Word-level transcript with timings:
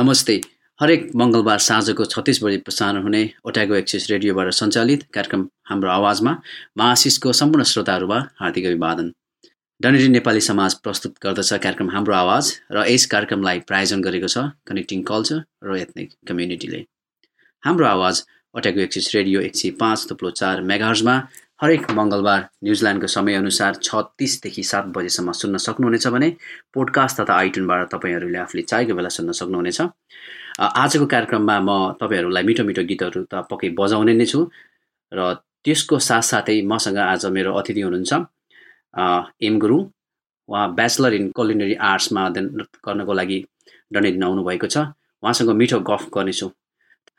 नमस्ते। 0.00 0.34
हरेक 0.80 1.02
मङ्गलबार 1.20 1.58
साँझको 1.60 2.04
छत्तिस 2.12 2.42
बजी 2.42 2.56
प्रसारण 2.66 3.02
हुने 3.04 3.22
ओट्यागो 3.48 3.74
एक्सिस 3.74 4.08
रेडियोबाट 4.10 4.48
सञ्चालित 4.58 5.02
कार्यक्रम 5.14 5.42
हाम्रो 5.70 5.90
आवाजमा 5.90 6.32
महाशिषको 6.80 7.32
सम्पूर्ण 7.40 7.64
श्रोताहरूमा 7.70 8.18
हार्दिक 8.40 8.66
अभिवादन। 8.66 9.10
डनेरी 9.80 10.08
नेपाली 10.08 10.40
समाज 10.40 10.74
प्रस्तुत 10.84 11.18
गर्दछ 11.24 11.52
कार्यक्रम 11.66 11.90
हाम्रो 11.90 12.14
आवाज 12.14 12.52
र 12.72 12.84
यस 12.88 13.06
कार्यक्रमलाई 13.12 13.60
प्रायोजन 13.68 14.00
गरेको 14.06 14.32
छ 14.34 14.46
कनेक्टिङ 14.70 15.02
कल्चर 15.10 15.44
र 15.68 15.76
एथनिक 15.82 16.16
कम्युनिटीले 16.28 16.80
हाम्रो 17.62 17.86
आवाज 17.86 18.24
ओट्यागो 18.54 18.80
एक्सिस 18.88 19.14
रेडियो 19.14 19.40
एक 19.50 19.56
सय 19.56 19.76
पाँच 19.82 20.06
थुप्लो 20.10 20.30
चार 20.40 20.64
मेगाहर्जमा 20.72 21.18
हरेक 21.60 21.90
मङ्गलबार 21.92 22.40
न्युजिल्यान्डको 22.64 23.08
समयअनुसार 23.14 23.74
छत्तिसदेखि 23.86 24.62
सात 24.64 24.84
बजेसम्म 24.96 25.32
सुन्न 25.40 25.56
सक्नुहुनेछ 25.60 26.06
भने 26.14 26.28
पोडकास्ट 26.74 27.20
तथा 27.20 27.34
आइटुनबाट 27.36 27.80
तपाईँहरूले 27.92 28.38
आफूले 28.40 28.62
चाहेको 28.70 28.94
बेला 28.96 29.08
सुन्न 29.16 29.32
सक्नुहुनेछ। 29.36 29.80
आजको 30.56 31.06
कार्यक्रममा 31.14 31.56
म 31.60 31.70
तपाईँहरूलाई 32.00 32.44
मिठो 32.48 32.64
मिठो 32.64 32.82
गीतहरू 32.90 33.20
त 33.28 33.44
पक्कै 33.50 33.68
बजाउने 33.76 34.14
नै 34.16 34.26
छु 34.32 34.40
र 35.12 35.20
त्यसको 35.64 35.98
साथसाथै 36.00 36.56
मसँग 36.64 36.96
आज 36.96 37.26
मेरो 37.36 37.52
अतिथि 37.60 37.80
हुनुहुन्छ। 37.84 38.12
एम 39.44 39.54
गुरु 39.60 39.76
उहाँ 40.48 40.66
ब्याचलर 40.78 41.12
इन 41.18 41.24
कुलिनरी 41.36 41.74
आर्ट्समा 41.90 42.20
अध्ययन 42.28 42.46
गर्नको 42.86 43.12
लागि 43.20 43.38
डनेडिन 43.92 44.24
आउनुभएको 44.24 44.66
छ। 44.74 44.76
उहाँसँग 45.22 45.50
मिठो 45.60 45.78
गफ 45.90 46.08
गर्नेछु। 46.16 46.48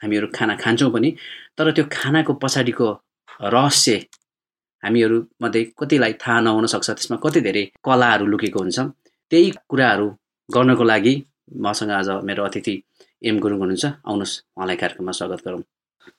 हामीहरू 0.01 0.27
खाना 0.33 0.53
खान्छौँ 0.63 0.89
पनि 0.89 1.09
तर 1.57 1.71
त्यो 1.77 1.85
खानाको 1.93 2.33
पछाडिको 2.41 2.87
रहस्य 3.53 3.93
हामीहरूमध्ये 4.83 5.63
कतिलाई 5.79 6.13
थाहा 6.21 6.39
नहुन 6.45 6.65
सक्छ 6.73 6.89
त्यसमा 6.89 7.17
कति 7.23 7.39
धेरै 7.47 7.63
कलाहरू 7.85 8.25
लुकेको 8.31 8.59
हुन्छ 8.59 8.79
त्यही 9.31 9.51
कुराहरू 9.69 10.07
गर्नको 10.49 10.83
लागि 10.91 11.13
मसँग 11.65 11.91
आज 11.99 12.09
मेरो 12.27 12.43
अतिथि 12.45 12.75
एम 13.29 13.35
गुरुङ 13.43 13.59
हुनुहुन्छ। 13.59 13.85
आउनुहोस् 14.09 14.35
उहाँलाई 14.57 14.77
कार्यक्रममा 14.81 15.13
स्वागत 15.19 15.39
गरौँ। 15.45 15.61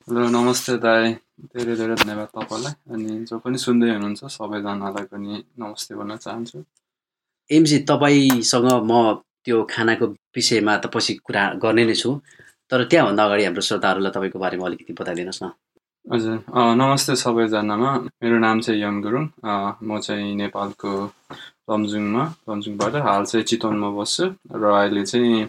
हेलो 0.06 0.28
नमस्ते 0.36 0.76
दाई। 0.84 1.12
धेरै 1.52 1.74
धेरै 1.80 1.94
धन्यवाद 2.02 2.28
तपाईँलाई। 2.36 2.74
अनि 2.94 3.10
जो 3.28 3.38
पनि 3.42 3.58
सुन्दै 3.58 3.88
हुनुहुन्छ 3.94 4.20
सबैजनालाई 4.36 5.04
पनि 5.12 5.32
नमस्ते 5.60 5.92
भन्न 5.98 6.16
चाहन्छु। 6.24 6.58
एमजी 7.50 7.78
तपाईँसँग 7.90 8.68
म 8.90 8.92
त्यो 9.44 9.56
खानाको 9.72 10.06
विषयमा 10.36 10.76
त 10.82 10.86
पछि 10.94 11.12
कुरा 11.26 11.42
गर्ने 11.62 11.84
नै 11.90 11.96
छु 12.02 12.10
तर 12.70 12.84
त्यहाँभन्दा 12.90 13.22
अगाडि 13.26 13.44
हाम्रो 13.44 13.62
श्रोताहरूलाई 13.68 14.12
तपाईँको 14.16 14.38
बारेमा 14.38 14.64
अलिकति 14.66 14.92
बताइदिनुहोस् 15.00 15.42
न। 15.42 15.50
हजुर। 16.10 16.38
नमस्ते 16.76 17.14
सबैजनामा। 17.16 17.90
मेरो 18.22 18.38
नाम 18.38 18.60
चाहिँ 18.60 18.80
यम 18.82 19.00
गुरुङ। 19.02 19.26
म 19.86 19.98
चाहिँ 20.02 20.34
नेपालको 20.36 20.92
लमजुङमा 21.70 22.22
लमजुङबाट 22.50 22.94
हाल 23.06 23.24
चाहिँ 23.30 23.44
चितवनमा 23.46 23.90
बस्छु। 23.98 24.26
र 24.50 24.64
अहिले 24.82 25.04
चाहिँ 25.06 25.46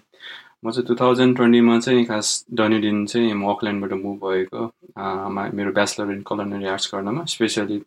म 0.63 0.71
चाहिँ 0.71 0.85
टु 0.87 0.95
थाउजन्ड 1.01 1.35
ट्वेन्टीमा 1.37 1.79
चाहिँ 1.85 2.05
खास 2.05 2.27
डनिडिन 2.53 3.05
चाहिँ 3.11 3.33
म 3.33 3.49
अकल्यान्डबाट 3.49 3.93
मुभ 4.03 4.21
भएको। 4.23 4.61
मेरो 5.57 5.71
ब्याचलर 5.73 6.11
इन 6.13 6.21
कलनरी 6.21 6.67
आर्ट्स 6.69 6.89
गर्नमा 6.93 7.25
स्पेसली 7.33 7.77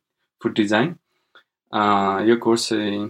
फुड 0.43 0.55
डिजाइन। 0.59 0.89
यो 2.29 2.37
कोर्स 2.43 2.69
चाहिँ 2.69 3.09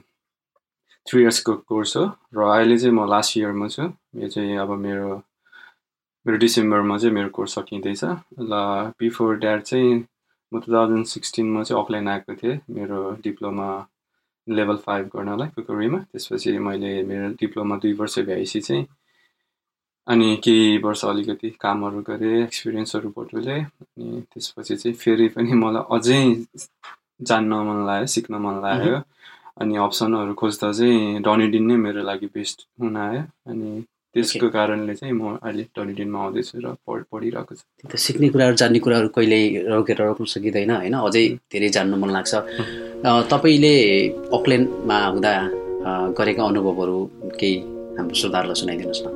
थ्री 1.07 1.23
इयर्सको 1.23 1.53
कोर्स 1.65 1.97
हो। 1.97 2.05
र 2.37 2.39
अहिले 2.45 2.77
चाहिँ 2.79 2.95
म 2.95 3.09
लास्ट 3.09 3.37
इयरमा 3.41 3.69
छु। 3.73 3.83
यो 4.21 4.29
चाहिँ 4.29 4.57
अब 4.63 4.71
मेरो 4.85 5.11
मेरो 6.27 6.39
डिसेम्बरमा 6.39 6.97
चाहिँ 6.99 7.15
मेरो 7.15 7.29
कोर्स 7.31 7.55
सकिँदैछ 7.55 8.05
ल 8.43 8.63
बिफोर 9.01 9.39
द्याट 9.39 9.63
चाहिँ 9.63 9.95
म 10.53 10.61
टु 10.61 10.73
थाउजन्ड 10.73 11.07
सिक्सटिनमा 11.07 11.63
चाहिँ 11.63 11.83
अफलाइन 11.83 12.09
आएको 12.09 12.35
थिएँ 12.35 12.59
मेरो 12.71 12.99
डिप्लोमा 13.23 13.69
लेभल 14.47 14.77
फाइभ 14.77 15.07
गर्नलाई 15.07 15.49
कुकुरीमा 15.55 15.99
त्यसपछि 16.03 16.59
मैले 16.61 16.91
मेरो 17.03 17.29
डिप्लोमा 17.41 17.77
दुई 17.77 17.93
वर्ष 17.93 18.19
भ्याएपछि 18.21 18.61
चाहिँ 18.61 18.87
अनि 20.07 20.37
केही 20.45 20.77
वर्ष 20.79 21.05
अलिकति 21.05 21.51
कामहरू 21.61 22.03
गरेँ 22.03 22.43
एक्सपिरियन्सहरू 22.43 23.09
बटुलेँ 23.17 23.63
अनि 23.63 24.21
त्यसपछि 24.35 24.77
चाहिँ 24.77 24.97
फेरि 24.97 25.29
पनि 25.29 25.53
मलाई 25.55 25.83
अझै 25.91 26.23
जान्न 27.23 27.65
मन 27.67 27.87
लाग्यो 27.87 28.07
सिक्न 28.11 28.35
मन 28.43 28.63
लाग्यो 28.63 29.01
अनि 29.61 29.77
अप्सनहरू 29.81 30.35
खोज्दा 30.35 30.73
चाहिँ 30.73 31.23
डनिडिन 31.23 31.67
नै 31.67 31.77
मेरो 31.83 32.03
लागि 32.03 32.27
बेस्ट 32.35 32.67
हुन 32.81 32.97
आयो 32.99 33.23
अनि 33.47 33.85
त्यसको 34.17 34.49
कारणले 34.49 34.95
चाहिँ 34.97 35.13
म 35.13 35.37
अहिले 35.45 35.65
टनिडिनमा 35.77 36.19
आउँदैछु 36.25 36.57
र 36.65 36.73
पढ 36.89 37.01
पढिरहेको 37.13 37.53
छु। 37.53 37.65
त्यो 37.85 37.99
सिक्ने 38.01 38.29
कुराहरू 38.33 38.57
जान्ने 38.57 38.79
कुराहरू 38.81 39.09
कहिल्यै 39.13 39.69
रोकेर 39.77 40.01
रोक्नु 40.09 40.25
सकिँदैन 40.25 40.71
होइन? 40.73 40.97
अझै 41.05 41.25
धेरै 41.53 41.69
जान्नु 41.77 41.97
मन 42.01 42.11
लाग्छ। 42.17 42.33
तपाईँले 43.05 43.75
अकल्यान्डमा 44.33 44.99
हुँदा 45.13 45.33
गरेका 46.17 46.43
अनुभवहरू 46.51 46.97
केही 47.37 47.55
हाम्रो 48.01 48.17
श्रोताहरूलाई 48.17 48.59
सुनाइदिनुहोस् 48.63 49.05
न। 49.05 49.09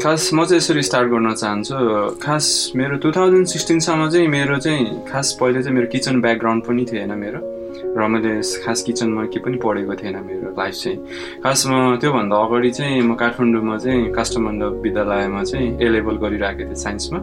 खास 0.00 0.22
म 0.32 0.44
चाहिँ 0.48 0.58
यसरी 0.64 0.82
स्टार्ट 0.88 1.08
गर्न 1.12 1.28
चाहन्छु। 1.36 1.76
खास 2.24 2.72
मेरो 2.76 2.96
टु 3.04 3.08
थाउजन्ड 3.12 3.46
सिक्सटिनसम्म 3.52 4.08
चाहिँ 4.10 4.28
मेरो 4.32 4.56
चाहिँ 4.64 4.84
खास 5.12 5.36
पहिले 5.40 5.62
चाहिँ 5.62 5.76
मेरो 5.76 5.88
किचन 5.92 6.20
ब्याकग्राउन्ड 6.24 6.62
पनि 6.64 6.84
थिएन 6.88 7.12
मेरो। 7.20 7.59
र 7.96 8.06
मैले 8.08 8.32
खास 8.64 8.82
किचनमा 8.82 9.24
के 9.32 9.38
पनि 9.40 9.56
पढेको 9.62 9.94
थिएन 9.94 10.16
मेरो 10.26 10.50
लाइफ 10.58 10.74
चाहिँ। 10.74 10.98
खास 11.42 11.66
म 11.66 11.96
त्योभन्दा 12.00 12.36
अगाडि 12.36 12.70
चाहिँ 12.70 13.00
म 13.02 13.14
काठमाडौँमा 13.14 13.76
चाहिँ 13.78 14.12
काष्ठमण्ड 14.12 14.62
विद्यालयमा 14.82 15.42
चाहिँ 15.44 15.68
ए 15.82 15.88
लेभल 15.88 16.16
गरिरहेको 16.24 16.64
थिएँ 16.70 16.82
साइन्समा 16.84 17.20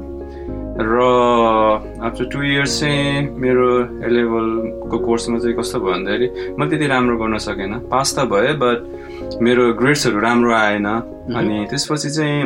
र 0.78 0.96
आफ्टर 2.06 2.26
टु 2.30 2.42
इयर्स 2.44 2.80
चाहिँ 2.80 3.34
मेरो 3.42 3.68
ए 4.06 4.10
लेभलको 4.14 4.98
कोर्समा 5.06 5.38
चाहिँ 5.40 5.56
कस्तो 5.58 5.80
भयो 5.80 5.94
भन्दाखेरि 5.94 6.28
मैले 6.54 6.70
त्यति 6.70 6.88
राम्रो 6.88 7.18
गर्न 7.18 7.38
सकेन। 7.42 7.74
पास 7.90 8.14
त 8.14 8.26
भएँ 8.30 8.54
बट 8.62 9.40
मेरो 9.42 9.74
ग्रेड्सहरू 9.74 10.20
राम्रो 10.22 10.54
आएन। 10.54 10.86
अनि 10.86 11.66
त्यसपछि 11.70 12.10
चाहिँ 12.10 12.44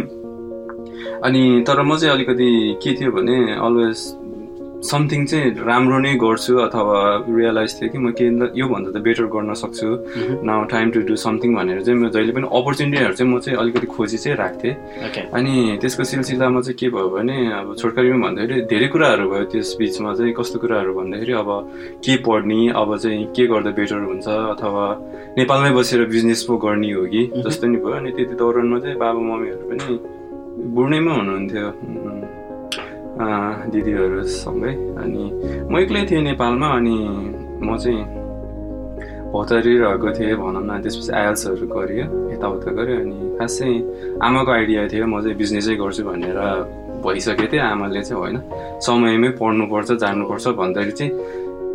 अनि 1.28 1.44
तर 1.67 1.81
म 1.84 1.97
चाहिँ 1.97 2.13
अलिकति 2.16 2.79
के 2.84 2.94
थियो 3.00 3.11
भने 3.11 3.38
अलवेज 3.59 4.00
समथिङ 4.81 5.25
चाहिँ 5.25 5.50
राम्रो 5.62 5.97
नै 6.02 6.14
गर्छु 6.18 6.58
अथवा 6.58 7.00
रियलाइज 7.30 7.72
थियो 7.81 7.90
कि 7.92 7.97
म 7.97 8.12
के 8.18 8.25
योभन्दा 8.59 8.90
त 8.92 8.97
बेटर 9.06 9.25
गर्न 9.30 9.53
सक्छु। 9.53 9.88
Now 10.42 10.64
time 10.74 10.92
to 10.92 11.00
do 11.06 11.16
something 11.16 11.56
भनेर 11.56 11.81
चाहिँ 11.86 12.00
म 12.02 12.09
जहिले 12.09 12.34
पनि 12.34 12.47
अपर्च्युनिटीहरू 12.50 13.14
चाहिँ 13.14 13.30
म 13.30 13.40
चाहिँ 13.40 13.58
अलिकति 13.62 13.88
खोजी 13.94 14.18
चाहिँ 14.18 14.38
राख्थेँ। 14.38 14.74
अनि 15.38 15.78
त्यसको 15.81 16.03
सिलसिलामा 16.03 16.62
चाहिँ 16.66 16.78
के 16.81 16.90
भयो 16.90 17.09
भने 17.14 17.38
अब 17.62 17.75
छोटकरीमा 17.78 18.18
भन्दाखेरि 18.25 18.62
धेरै 18.74 18.88
कुराहरू 18.90 19.30
भयो 19.30 19.46
त्यस 19.53 19.75
बिचमा 19.80 20.14
चाहिँ 20.18 20.34
कस्तो 20.34 20.58
कुराहरू 20.66 20.94
भन्दाखेरि 20.97 21.34
अब 21.38 21.50
के 22.02 22.18
पढ्ने 22.25 22.59
अब 22.81 22.97
चाहिँ 22.97 23.25
के 23.38 23.47
गर्दा 23.53 23.72
बेटर 23.78 24.02
हुन्छ 24.02 24.28
अथवा 24.28 24.86
नेपालमै 25.38 25.72
बसेर 25.78 26.06
बिजनेस 26.09 26.44
पो 26.50 26.58
गर्ने 26.58 26.91
हो 26.91 27.06
कि 27.06 27.22
जस्तो 27.46 27.68
नि 27.70 27.78
भयो। 27.86 27.96
अनि 28.02 28.12
त्यति 28.18 28.36
दौरानमा 28.41 28.80
चाहिँ 28.81 28.97
बाबा 28.97 29.22
मम्मीहरू 29.30 29.64
पनि 29.70 29.86
बुढ्नैमा 30.74 31.14
हुनुहुन्थ्यो। 31.14 31.68
दिदीहरूसँगै 33.67 34.73
अनि 34.97 35.23
म 35.67 35.73
एक्लै 35.77 36.05
थिएँ 36.05 36.22
नेपालमा 36.23 36.67
अनि 36.69 36.95
म 37.59 37.77
चाहिँ 37.77 38.22
भौतारिरहेको 39.31 40.09
थिएँ 40.11 40.35
भनौँ 40.35 40.63
न 40.63 40.81
त्यसपछि 40.81 41.11
आइएल्सहरू 41.11 41.67
गरियो 41.67 42.05
यताउता 42.31 42.72
गऱ्यो 42.72 42.96
अनि 42.99 43.17
खास 43.37 43.59
चाहिँ 43.59 43.78
आमाको 44.19 44.52
आइडिया 44.52 44.87
थियो 44.87 45.05
म 45.08 45.22
चाहिँ 45.22 45.37
बिजनेसै 45.37 45.75
गर्छु 45.75 46.03
भनेर 46.03 46.40
भइसकेको 46.99 47.47
थिएँ 47.47 47.61
आमाले 47.63 48.02
चाहिँ 48.02 48.19
होइन 48.19 48.37
समयमै 48.79 49.29
पढ्नुपर्छ 49.40 49.91
जानुपर्छ 49.93 50.47
भन्दाखेरि 50.53 50.91
चाहिँ 50.93 51.11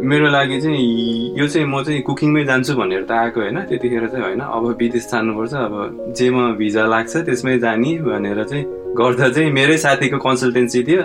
मेरो 0.01 0.29
लागि 0.29 0.61
चाहिँ 0.61 1.39
यो 1.39 1.47
चाहिँ 1.49 1.67
म 1.67 1.83
चाहिँ 1.83 2.03
कुकिङमै 2.03 2.45
जान्छु 2.45 2.75
भनेर 2.75 3.05
त 3.05 3.13
आएको 3.15 3.41
होइन 3.41 3.61
त्यतिखेर 3.65 4.09
चाहिँ 4.09 4.25
होइन 4.25 4.41
अब 4.43 4.65
विदेश 4.77 5.09
जानुपर्छ 5.09 5.55
अब 5.57 6.13
जेमा 6.13 6.45
भिजा 6.55 6.85
लाग्छ 6.87 7.17
त्यसमै 7.19 7.59
जाने 7.59 7.93
भनेर 8.05 8.45
चाहिँ 8.45 8.65
गर्दा 9.01 9.29
चाहिँ 9.35 9.51
मेरै 9.53 9.77
साथीको 9.85 10.19
कन्सल्टेन्सी 10.27 10.83
थियो। 10.89 11.03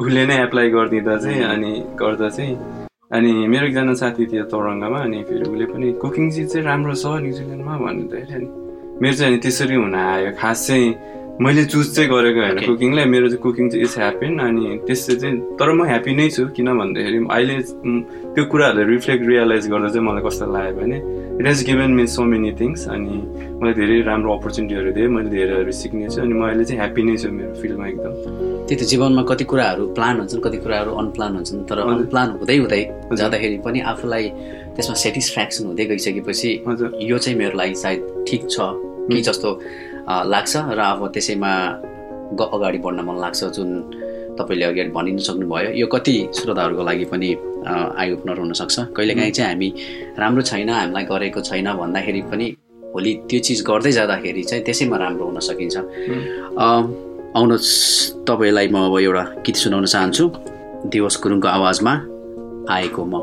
उसले 0.00 0.22
नै 0.26 0.36
एप्लाई 0.44 0.68
गरिदिँदा 0.76 1.16
चाहिँ 1.24 1.42
अनि 1.52 1.72
गर्दा 2.00 2.28
चाहिँ 2.36 2.54
अनि 3.16 3.32
मेरो 3.52 3.66
एकजना 3.66 3.94
साथी 4.00 4.24
थियो 4.32 4.44
तोरङ्गमा 4.52 4.98
अनि 5.06 5.18
फेरि 5.28 5.44
उसले 5.50 5.66
पनि 5.72 5.86
कुकिङ 6.02 6.30
चिज 6.30 6.46
चाहिँ 6.52 6.64
राम्रो 6.66 6.94
छ 6.94 7.04
न्युजिल्यान्डमा 7.24 7.74
भन्दाखेरि 7.84 8.34
अनि 8.38 8.48
मेरो 9.02 9.14
चाहिँ 9.18 9.32
अनि 9.32 9.38
त्यसरी 9.44 9.74
हुन 9.74 9.94
आयो। 9.94 10.30
खास 10.40 10.66
चाहिँ 10.66 10.88
मैले 11.40 11.64
चुज 11.64 11.86
चाहिँ 11.96 12.08
गरेको 12.10 12.40
होइन. 12.40 12.58
कुकिङलाई 12.68 13.04
मेरो 13.08 13.28
चाहिँ 13.28 13.42
कुकिङ 13.42 13.68
चाहिँ 13.72 13.84
इज 13.84 13.94
ह्याप्पी 13.96 14.26
अनि 14.44 14.84
त्यसले 14.86 15.14
चाहिँ 15.20 15.36
तर 15.56 15.72
म 15.72 15.88
ह्याप्पी 15.88 16.12
नै 16.20 16.28
छु 16.36 16.44
किन 16.52 16.68
भन्दाखेरि 16.68 17.18
अहिले 17.32 17.56
त्यो 18.36 18.44
कुराहरू 18.44 18.82
रिफ्लेक्ट 18.92 19.24
रियलाइज 19.24 19.64
गर्दा 19.72 19.88
चाहिँ 19.88 20.04
मलाई 20.04 20.22
कस्तो 20.28 20.46
लाग्यो 20.52 20.74
भने 20.76 20.98
it 21.40 21.46
has 21.48 21.64
given 21.64 21.90
me 21.96 22.06
so 22.12 22.22
many 22.28 22.52
things 22.60 22.88
अनि 22.92 23.16
मलाई 23.56 23.74
धेरै 23.80 23.96
राम्रो 24.04 24.30
अपर्च्युनिटीहरू 24.36 24.92
दियो। 24.92 25.08
मैले 25.16 25.30
धेरैहरू 25.32 25.72
सिक्ने 25.80 26.08
छु 26.12 26.20
अनि 26.20 26.34
म 26.36 26.44
अहिले 26.44 26.64
चाहिँ 26.68 26.80
ह्याप्पी 26.80 27.02
नै 27.08 27.16
छु 27.16 27.28
मेरो 27.32 27.54
फिल्डमा 27.56 27.86
एकदम। 27.88 28.12
त्यही 28.68 28.76
त 28.76 28.82
जीवनमा 28.92 29.22
कति 29.32 29.44
कुराहरू 29.48 29.82
प्लान 29.96 30.14
हुन्छन् 30.20 30.44
कति 30.44 30.58
कुराहरू 30.60 30.90
अनप्लान 30.92 31.32
हुन्छन् 31.40 31.64
तर। 31.64 31.78
अनप्लान 31.88 32.28
हुँदै 32.36 32.56
हुँदै 32.60 32.82
जाँदाखेरि 33.16 33.58
पनि 33.64 33.80
आफूलाई 33.88 34.24
त्यसमा 34.76 34.94
सेटिस्फ्याक्सन 35.08 35.62
हुँदै 35.72 35.84
गइसकेपछि 35.88 36.50
यो 37.08 37.16
चाहिँ 37.16 37.36
मेरो 37.40 37.56
लागि 37.56 37.74
सायद 37.80 38.00
ठिक 38.28 38.42
छ 38.52 38.76
कि 39.08 39.20
जस्तो 39.26 39.48
लाग्छ 40.06 40.52
र 40.56 40.80
अब 40.80 41.00
त्यसैमा 41.14 41.52
ग 42.38 42.40
अगाडि 42.54 42.78
बढ्न 42.84 43.00
मन 43.08 43.16
लाग्छ 43.24 43.40
जुन 43.56 43.68
तपाईँले 44.38 44.64
अगाडि 44.64 44.90
भनिदिनु 44.96 45.22
सक्नुभयो। 45.28 45.70
यो 45.80 45.86
कति 45.94 46.14
श्रोताहरूको 46.36 46.82
लागि 46.88 47.04
पनि 47.12 47.28
आई 48.00 48.08
ओपनर 48.14 48.38
हुनसक्छ 48.40 48.76
कहिलेकाहीँ 48.96 49.32
चाहिँ 49.36 49.50
हामी 49.52 49.68
राम्रो 50.18 50.42
छैन 50.50 50.68
हामीलाई 50.70 51.04
गरेको 51.10 51.40
छैन 51.48 51.68
भन्दाखेरि 51.80 52.22
पनि 52.30 52.46
भोलि 52.92 53.12
त्यो 53.28 53.40
चिज 53.46 53.58
गर्दै 53.68 53.92
जाँदाखेरि 53.98 54.42
चाहिँ 54.50 54.64
त्यसैमा 54.64 54.96
राम्रो 54.96 55.24
हुन 55.26 55.38
सकिन्छ। 55.48 55.76
आउनुहोस्। 57.36 57.70
तपाईँलाई 58.26 58.66
म 58.74 58.76
अब 58.86 58.94
एउटा 58.98 59.24
गीत 59.44 59.56
सुनाउन 59.62 59.84
चाहन्छु। 59.86 60.24
दिवस 60.90 61.14
गुरुङको 61.22 61.48
आवाजमा 61.48 61.92
आएको 62.70 63.04
म। 63.04 63.14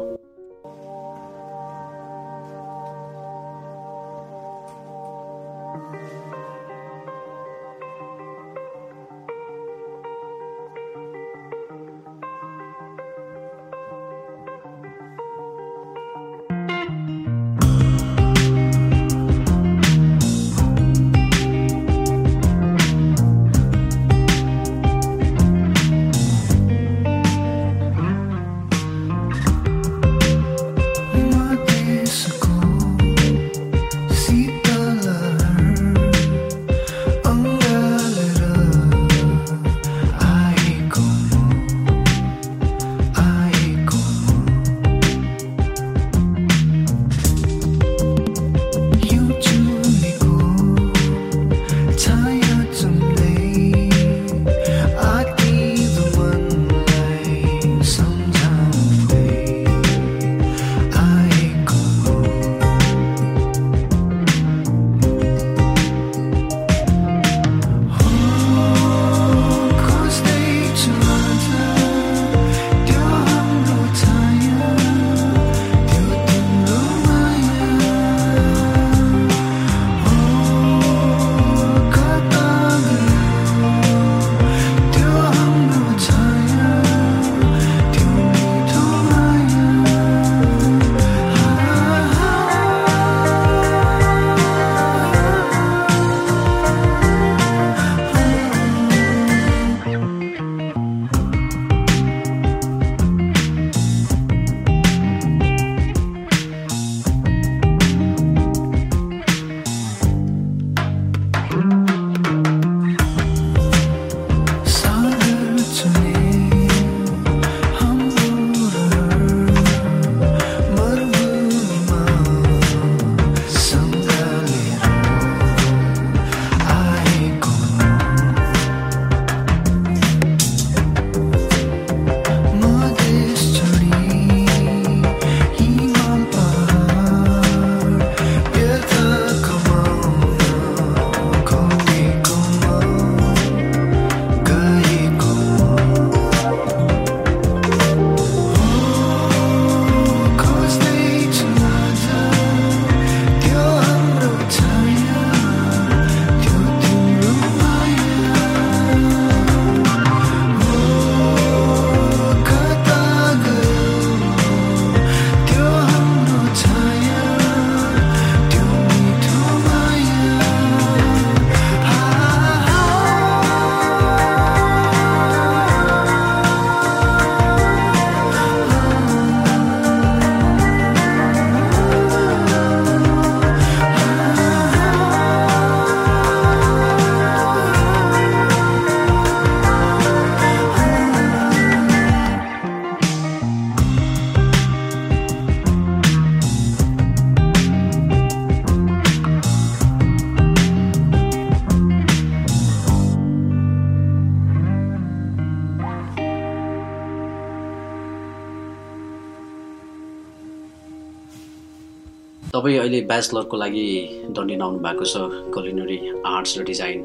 तपाईँ 212.58 212.78
अहिले 212.80 213.02
ब्याचलरको 213.14 213.56
लागि 213.64 213.86
डन्डिन 214.34 214.62
आउनु 214.66 214.80
भएको 214.86 215.06
छ 215.06 215.16
कुलिनरी 215.54 215.98
आर्ट्स 216.26 216.58
र 216.60 216.64
डिजाइन 216.72 217.00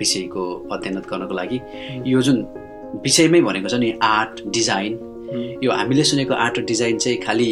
विषयको 0.00 0.44
अध्ययन 0.72 0.98
गर्नको 1.10 1.34
लागि। 1.34 1.58
यो 2.06 2.22
जुन 2.22 2.38
विषयमै 3.04 3.40
भनेको 3.40 3.68
छ 3.68 3.74
नि 3.82 3.90
आर्ट 4.02 4.42
डिजाइन 4.54 4.92
यो 5.64 5.70
हामीले 5.72 6.04
सुनेको 6.04 6.34
आर्ट 6.34 6.58
र 6.58 6.62
डिजाइन 6.70 6.98
चाहिँ 6.98 7.18
खालि 7.26 7.50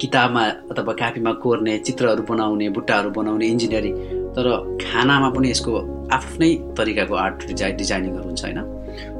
किताबमा 0.00 0.42
अथवा 0.72 0.92
कापीमा 0.92 1.32
कोर्ने 1.42 1.76
चित्रहरू 1.86 2.22
बनाउने 2.30 2.68
बुट्टाहरू 2.76 3.10
बनाउने 3.10 3.46
इन्जिनियरिङ 3.46 3.94
तर 4.36 4.46
खानामा 4.82 5.28
पनि 5.36 5.50
यसको 5.50 5.72
आफ्नै 6.12 6.50
तरिकाको 6.78 7.14
आर्ट 7.24 7.46
डिजाइन 7.50 7.76
डिजाइनिङहरू 7.76 8.26
हुन्छ 8.28 8.42
होइन? 8.44 8.58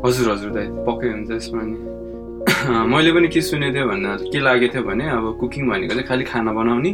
हजुर 0.04 0.26
हजुर 0.32 0.50
दाइ 0.56 0.66
पक्कै 0.88 1.08
हुन्छ 1.14 1.30
यसमा 1.32 1.62
मैले 2.64 3.12
पनि 3.12 3.28
के 3.28 3.40
सुनेको 3.42 3.74
थिएँ 3.74 3.84
भन्दा 3.84 4.10
के 4.32 4.40
लागेको 4.40 4.72
थियो 4.72 4.82
भने 4.88 5.04
अब 5.12 5.36
कुकिङ 5.40 5.68
भनेको 5.68 5.92
चाहिँ 5.92 6.06
खालि 6.08 6.24
खाना 6.24 6.52
बनाउने। 6.56 6.90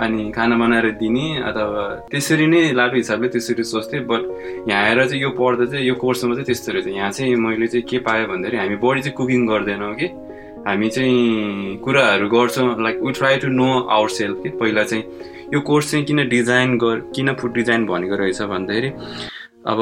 अनि 0.00 0.32
खाना 0.32 0.56
बनाएर 0.56 0.90
दिने 0.96 1.26
अथवा 1.44 2.08
त्यसरी 2.10 2.46
नै 2.48 2.72
लाटो 2.72 2.96
हिसाबले 2.96 3.28
त्यसरी 3.28 3.62
सोच्थेँ 3.62 4.00
बट 4.08 4.22
यहाँ 4.68 4.82
आएर 4.82 4.98
चाहिँ 5.04 5.22
यो 5.22 5.30
पढ्दा 5.36 5.64
चाहिँ 5.68 5.84
यो 5.86 5.94
कोर्समा 6.00 6.34
चाहिँ 6.34 6.46
त्यस्तो 6.48 6.72
रहेछ। 6.72 6.86
यहाँ 6.96 7.10
चाहिँ 7.12 7.34
मैले 7.36 7.66
चाहिँ 7.66 7.84
के 7.84 7.98
पाएँ 8.08 8.24
भन्दाखेरि 8.24 8.56
हामी 8.56 8.76
बढी 8.80 9.00
चाहिँ 9.04 9.16
कुकिङ 9.16 9.46
गर्दैनौँ 9.46 9.94
कि। 10.00 10.06
हामी 10.66 10.88
चाहिँ 10.88 11.76
कुराहरू 11.84 12.28
गर्छौँ 12.28 12.68
like 12.82 12.96
we 13.04 13.12
try 13.12 13.36
to 13.44 13.48
know 13.52 13.68
our 13.86 14.08
self 14.16 14.36
कि। 14.42 14.48
पहिला 14.56 14.82
चाहिँ 14.82 15.04
यो 15.54 15.60
कोर्स 15.60 15.90
चाहिँ 15.90 16.04
किन 16.06 16.28
डिजाइन 16.28 16.78
गर 16.78 16.96
किन 17.14 17.34
फुड 17.36 17.52
डिजाइन 17.54 17.86
भनेको 17.86 18.16
रहेछ 18.16 18.42
भन्दाखेरि 18.42 18.88
अब 19.68 19.78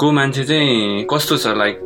को 0.00 0.10
मान्छे 0.12 0.44
चाहिँ 0.44 1.06
कस्तो 1.10 1.36
छ 1.36 1.56
लाइक 1.56 1.85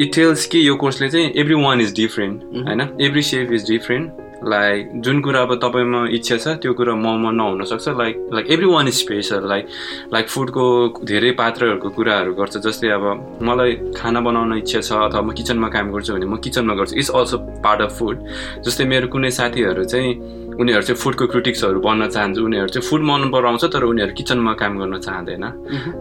इट 0.00 0.14
टेल्स 0.14 0.46
कि 0.46 0.68
यो 0.68 0.74
कोर्सले 0.76 1.08
चाहिँ 1.08 1.32
एभ्री 1.36 1.62
वान 1.62 1.80
इज 1.80 1.94
डिफ्रेन्ट. 1.96 2.42
होइन? 2.68 2.88
Every 3.00 3.22
chef 3.22 3.52
is 3.52 3.66
different 3.70 4.24
like 4.44 4.90
जुन 5.02 5.20
कुरा 5.20 5.40
अब 5.42 5.54
तपाईँमा 5.62 6.00
इच्छा 6.14 6.36
छ 6.36 6.48
त्यो 6.62 6.72
कुरा 6.78 6.94
ममा 6.94 7.30
नहुनसक्छ। 7.30 7.88
Like 7.88 8.28
like 8.32 8.46
every 8.52 8.66
one 8.66 8.88
is 8.88 8.94
special 8.94 9.48
like 9.48 9.68
like 10.12 10.28
फुडको 10.28 10.66
धेरै 11.04 11.30
पात्रहरूको 11.40 11.88
कुराहरू 11.90 12.34
गर्छ। 12.34 12.56
जस्तै 12.66 12.88
अब 12.88 13.04
मलाई 13.42 13.72
खाना 13.96 14.20
बनाउन 14.20 14.56
इच्छा 14.58 14.80
छ 14.80 14.92
अथवा 14.92 15.22
म 15.22 15.32
किचनमा 15.32 15.68
काम 15.68 15.92
गर्छु 15.92 16.14
भने 16.14 16.26
म 16.26 16.36
किचनमा 16.36 16.74
गर्छु। 16.74 16.96
It's 16.96 17.10
also 17.10 17.38
part 17.64 17.80
of 17.82 17.98
food 17.98 18.16
जस्तै 18.64 18.84
मेरो 18.84 19.08
कुनै 19.08 19.30
साथीहरू 19.30 19.84
चाहिँ 19.84 20.14
उनीहरू 20.60 20.82
चाहिँ 20.82 21.00
फुडको 21.02 21.26
क्रिटिक्सहरू 21.32 21.80
बन्न 21.80 22.08
चाहन्छ। 22.08 22.38
उनीहरू 22.38 22.68
चाहिँ 22.68 22.86
फुड 22.88 23.02
मन 23.08 23.30
पराउँछ 23.30 23.64
तर 23.72 23.82
उनीहरू 23.84 24.12
किचनमा 24.16 24.52
काम 24.60 24.72
गर्न 24.80 24.94
चाहँदैन। 25.06 25.44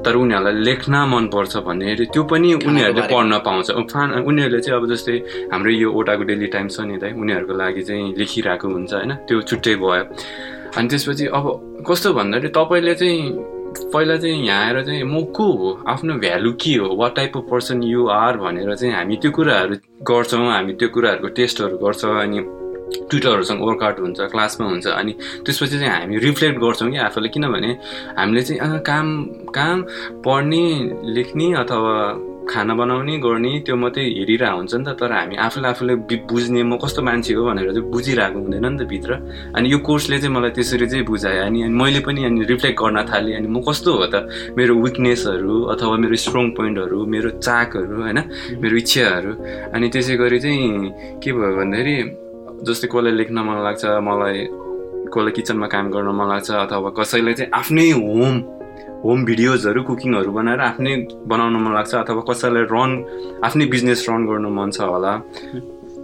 तर 0.06 0.16
उनीहरूलाई 0.16 0.54
लेख्न 0.64 0.94
मनपर्छ 1.12 1.54
भन्दाखेरि 1.68 2.06
त्यो 2.14 2.24
पनि 2.24 2.54
उनीहरूले। 2.64 3.02
पढ्न 3.12 3.34
पाउँछ। 3.48 3.68
उनीहरूले 3.72 4.60
चाहिँ 4.60 4.80
अब 4.80 4.86
जस्तै 4.92 5.16
हाम्रो 5.52 5.72
यो 5.72 5.88
ओटाको 5.92 6.24
डेली 6.24 6.48
टाइम 6.56 6.68
छ 6.68 6.80
नि 6.88 6.98
त 6.98 7.12
उनीहरूको 7.14 7.54
लागि 7.54 7.82
चाहिँ 7.84 8.14
लेखिरहेको 8.18 8.68
हुन्छ 8.68 8.94
होइन? 8.94 9.12
त्यो 9.28 9.42
छुट्टै 9.50 9.76
भयो। 9.76 10.04
अनि 10.78 10.88
त्यसपछि 10.88 11.26
अब 11.36 11.46
कस्तो 11.88 12.14
भन्दाखेरि 12.14 12.52
तपाईँले 12.56 12.94
चाहिँ 12.96 13.22
पहिला 13.76 14.16
चाहिँ 14.18 14.40
यहाँ 14.48 14.66
आएर 14.66 14.78
चाहिँ 14.88 15.04
म 15.04 15.24
को 15.36 15.46
हो? 15.52 15.70
आफ्नो 15.88 16.14
भ्यालु 16.24 16.52
के 16.56 16.74
हो? 16.80 16.88
What 16.96 17.16
type 17.16 17.38
of 17.38 17.44
person 17.52 17.84
you 17.84 18.08
are 18.08 18.38
भनेर 18.40 18.76
चाहिँ 18.76 18.94
हामी 18.96 19.16
त्यो 19.20 19.32
कुराहरू 19.32 19.76
गर्छौँ 20.08 20.48
हामी 20.48 20.74
त्यो 20.80 20.90
कुराहरूको 20.96 21.28
टेस्टहरू 21.36 21.78
गर्छौँ 21.78 22.16
अनि 22.24 22.40
ट्विटरहरूसँग 23.10 23.62
वर्कआउट 23.62 24.00
हुन्छ 24.00 24.20
क्लासमा 24.34 24.66
हुन्छ 24.68 24.88
अनि 24.88 25.14
त्यसपछि 25.46 25.78
चाहिँ 25.80 25.90
हामी 25.90 26.18
रिफ्लेक्ट 26.28 26.60
गर्छौँ 26.60 26.92
कि 26.92 26.98
आफूले। 27.08 27.30
किनभने 27.30 27.72
हामीले 28.18 28.42
चाहिँ 28.42 28.80
काम 28.86 29.08
काम 29.58 29.82
पढ्ने 30.26 30.64
लेख्ने 31.16 31.54
अथवा 31.64 31.96
खाना 32.46 32.74
बनाउने 32.78 33.18
गर्ने 33.26 33.52
त्यो 33.66 33.76
मात्रै 33.76 34.04
हेरिरहेको 34.06 34.58
हुन्छ 34.58 34.74
नि 34.78 34.86
त 34.86 34.94
तर 35.02 35.12
हामी 35.12 35.36
आफूले 35.36 35.68
आफूले 35.68 35.96
बुझ्ने 36.30 36.62
म 36.62 36.78
कस्तो 36.78 37.02
मान्छे 37.02 37.34
हो 37.34 37.42
भनेर 37.42 37.74
चाहिँ 37.74 37.90
बुझिरहेको 37.90 38.38
हुँदैन 38.38 38.66
नि 38.70 38.78
त 38.78 38.86
भित्र। 38.86 39.12
अनि 39.58 39.66
यो 39.66 39.78
कोर्सले 39.82 40.18
चाहिँ 40.22 40.34
मलाई 40.36 40.52
त्यसरी 40.54 40.86
चाहिँ 40.86 41.06
बुझायो 41.10 41.42
अनि 41.42 41.62
अनि 41.66 41.74
मैले 41.74 42.00
पनि 42.06 42.22
अनि 42.30 42.46
रिफ्लेक्ट 42.46 42.78
गर्न 42.78 43.02
थालेँ 43.10 43.34
अनि 43.42 43.48
म 43.50 43.66
कस्तो 43.66 43.92
हो 43.98 44.06
त? 44.14 44.30
मेरो 44.54 44.74
विकनेसहरू 44.78 45.56
अथवा 45.74 45.96
मेरो 46.06 46.16
स्ट्रङ 46.22 46.46
पोइन्टहरू 46.54 46.98
मेरो 47.10 47.30
चाकहरू 47.42 47.96
होइन? 48.06 48.20
मेरो 48.62 48.76
इच्छाहरू। 48.78 49.32
अनि 49.74 49.86
त्यसै 49.90 50.16
गरी 50.22 50.40
चाहिँ 50.46 51.20
के 51.26 51.30
भयो 51.34 51.56
भन्दाखेरि 51.58 51.96
जस्तै 52.64 52.88
कसलाई 52.88 53.14
लेख्न 53.20 53.38
मन 53.48 53.58
लाग्छ 53.68 53.84
मलाई 54.08 54.48
कसलाई 55.14 55.32
किचनमा 55.38 55.68
काम 55.74 55.86
गर्न 55.92 56.10
मन 56.16 56.28
लाग्छ 56.34 56.52
अथवा 56.66 56.90
कसैलाई 57.00 57.34
चाहिँ 57.34 57.52
आफ्नै 57.60 57.90
होम 57.92 58.36
होम 59.06 59.26
भिडियोजहरू 59.26 59.82
कुकिङहरू 59.84 60.32
बनाएर 60.32 60.60
आफ्नै 60.72 60.96
बनाउन 61.32 61.56
मन 61.62 61.74
लाग्छ 61.78 61.94
अथवा 61.96 62.22
कसैलाई 62.30 62.64
रन 62.72 62.92
आफ्नै 63.46 63.66
बिजनेस 63.76 64.06
रन 64.10 64.26
गर्नु 64.26 64.50
मन 64.50 64.70
छ 64.72 64.82
होला। 64.82 65.14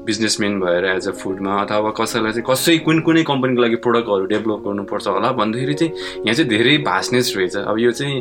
बिजनेसम्यान 0.05 0.59
भएर 0.59 0.85
एज 0.85 1.07
अ 1.07 1.11
फुडमा 1.21 1.51
अथवा 1.61 1.89
कसैलाई 1.97 2.31
चाहिँ 2.31 2.45
कसै 2.49 2.77
कुन 2.85 2.99
कुनै 3.07 3.23
कम्पनीको 3.23 3.61
लागि 3.61 3.75
प्रडक्टहरू 3.85 4.25
डेभलप 4.33 4.61
गर्नुपर्छ 4.67 5.07
होला 5.07 5.31
भन्दाखेरि 5.41 5.73
चाहिँ 5.73 5.93
यहाँ 6.25 6.33
चाहिँ 6.33 6.49
धेरै 6.49 6.77
भास्नेस 6.89 7.33
रहेछ। 7.37 7.55
अब 7.57 7.79
यो 7.79 7.91
चाहिँ 7.91 8.17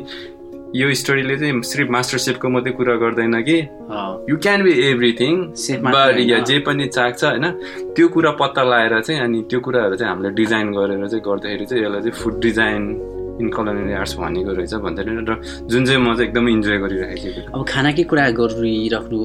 यो 0.75 0.93
स्टोरीले 0.95 1.37
चाहिँ 1.37 1.63
सिर्फ 1.67 1.91
मास्टर 1.91 2.19
सेफको 2.19 2.49
मात्रै 2.49 2.73
कुरा 2.79 2.95
गर्दैन 3.03 3.35
कि। 3.43 3.59
यु 4.31 4.37
क्यान 4.39 4.63
बी 4.63 4.73
एभ्रिथिङ 4.91 5.35
या। 6.31 6.39
जे 6.47 6.59
पनि 6.67 6.87
चाक 6.87 7.19
छ 7.19 7.25
होइन 7.25 7.47
त्यो 7.97 8.09
कुरा 8.09 8.31
पत्ता 8.39 8.63
लगाएर 8.63 9.01
चाहिँ 9.01 9.21
अनि 9.21 9.39
त्यो 9.51 9.61
कुराहरू 9.61 9.97
चाहिँ 9.97 10.11
हामीले 10.13 10.31
डिजाइन 10.31 10.71
गरेर 10.71 11.07
चाहिँ 11.07 11.23
गर्दाखेरि 11.27 11.67
चाहिँ 11.67 11.83
यसलाई 11.85 12.01
चाहिँ 12.01 12.17
food 12.23 12.41
design 12.41 12.83
in 13.41 13.49
culinary 13.51 13.93
arts 13.99 14.15
भनेको 14.23 14.53
रहेछ 14.53 14.75
भन्दाखेरि 14.87 15.25
र 15.27 15.33
जुन 15.67 15.83
चाहिँ 15.87 16.01
म 16.01 16.15
चाहिँ 16.15 16.29
एकदमै 16.29 16.51
इन्जोय 16.53 16.79
गरिरहेको 16.79 17.31
छु। 17.35 17.41
अब 17.51 17.61
खानाकै 17.67 18.03
कुरा 18.07 18.31
गरिराख्नु 18.39 19.19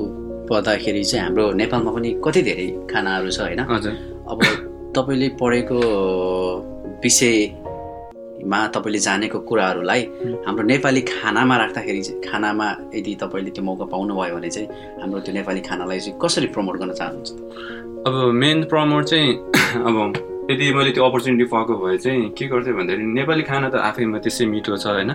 पर्दाखेरि 0.50 1.04
चाहिँ 1.04 1.24
हाम्रो 1.26 1.46
नेपालमा 1.62 1.92
पनि 1.94 2.10
कति 2.26 2.42
धेरै 2.42 2.68
खानाहरू 2.90 3.30
छ 3.30 3.40
होइन? 3.46 3.62
हजुर। 3.70 3.94
अब 4.34 4.40
तपाईँले 4.98 5.28
पढेको 5.38 5.78
विषयमा 8.36 8.68
तपाईँले 8.68 9.00
जानेको 9.00 9.40
कुराहरूलाई 9.40 10.02
हाम्रो 10.46 10.64
नेपाली 10.64 11.02
खानामा 11.02 11.56
राख्दाखेरि 11.58 12.02
चाहिँ 12.02 12.22
खानामा 12.22 12.68
यदि 12.96 13.16
तपाईँले 13.22 13.52
त्यो 13.52 13.64
मौका 13.64 13.86
पाउनुभयो 13.86 14.36
भने 14.36 14.50
चाहिँ 14.50 14.68
हाम्रो 15.02 15.20
त्यो 15.26 15.34
नेपाली 15.34 15.62
खानालाई 15.62 16.00
चाहिँ 16.00 16.20
कसरी 16.22 16.48
प्रमोट 16.54 16.76
गर्न 16.78 16.94
चाहनुहुन्छ? 16.94 17.32
अब 18.08 18.14
मेन 18.34 18.64
प्रमोट 18.70 19.04
चाहिँ 19.06 19.30
अब 19.88 19.96
यदि 20.46 20.66
मैले 20.78 20.92
त्यो 20.94 21.04
अपर्च्युनिटी 21.10 21.46
पाएको 21.50 21.74
भए 21.82 21.98
चाहिँ 22.06 22.30
के 22.38 22.46
गर्थेँ 22.54 22.74
भन्दाखेरि 22.78 23.06
नेपाली 23.18 23.44
खाना 23.50 23.68
त 23.74 23.76
आफैमा 23.82 24.18
त्यसै 24.22 24.46
मिठो 24.46 24.78
छ 24.78 24.86
होइन? 24.94 25.12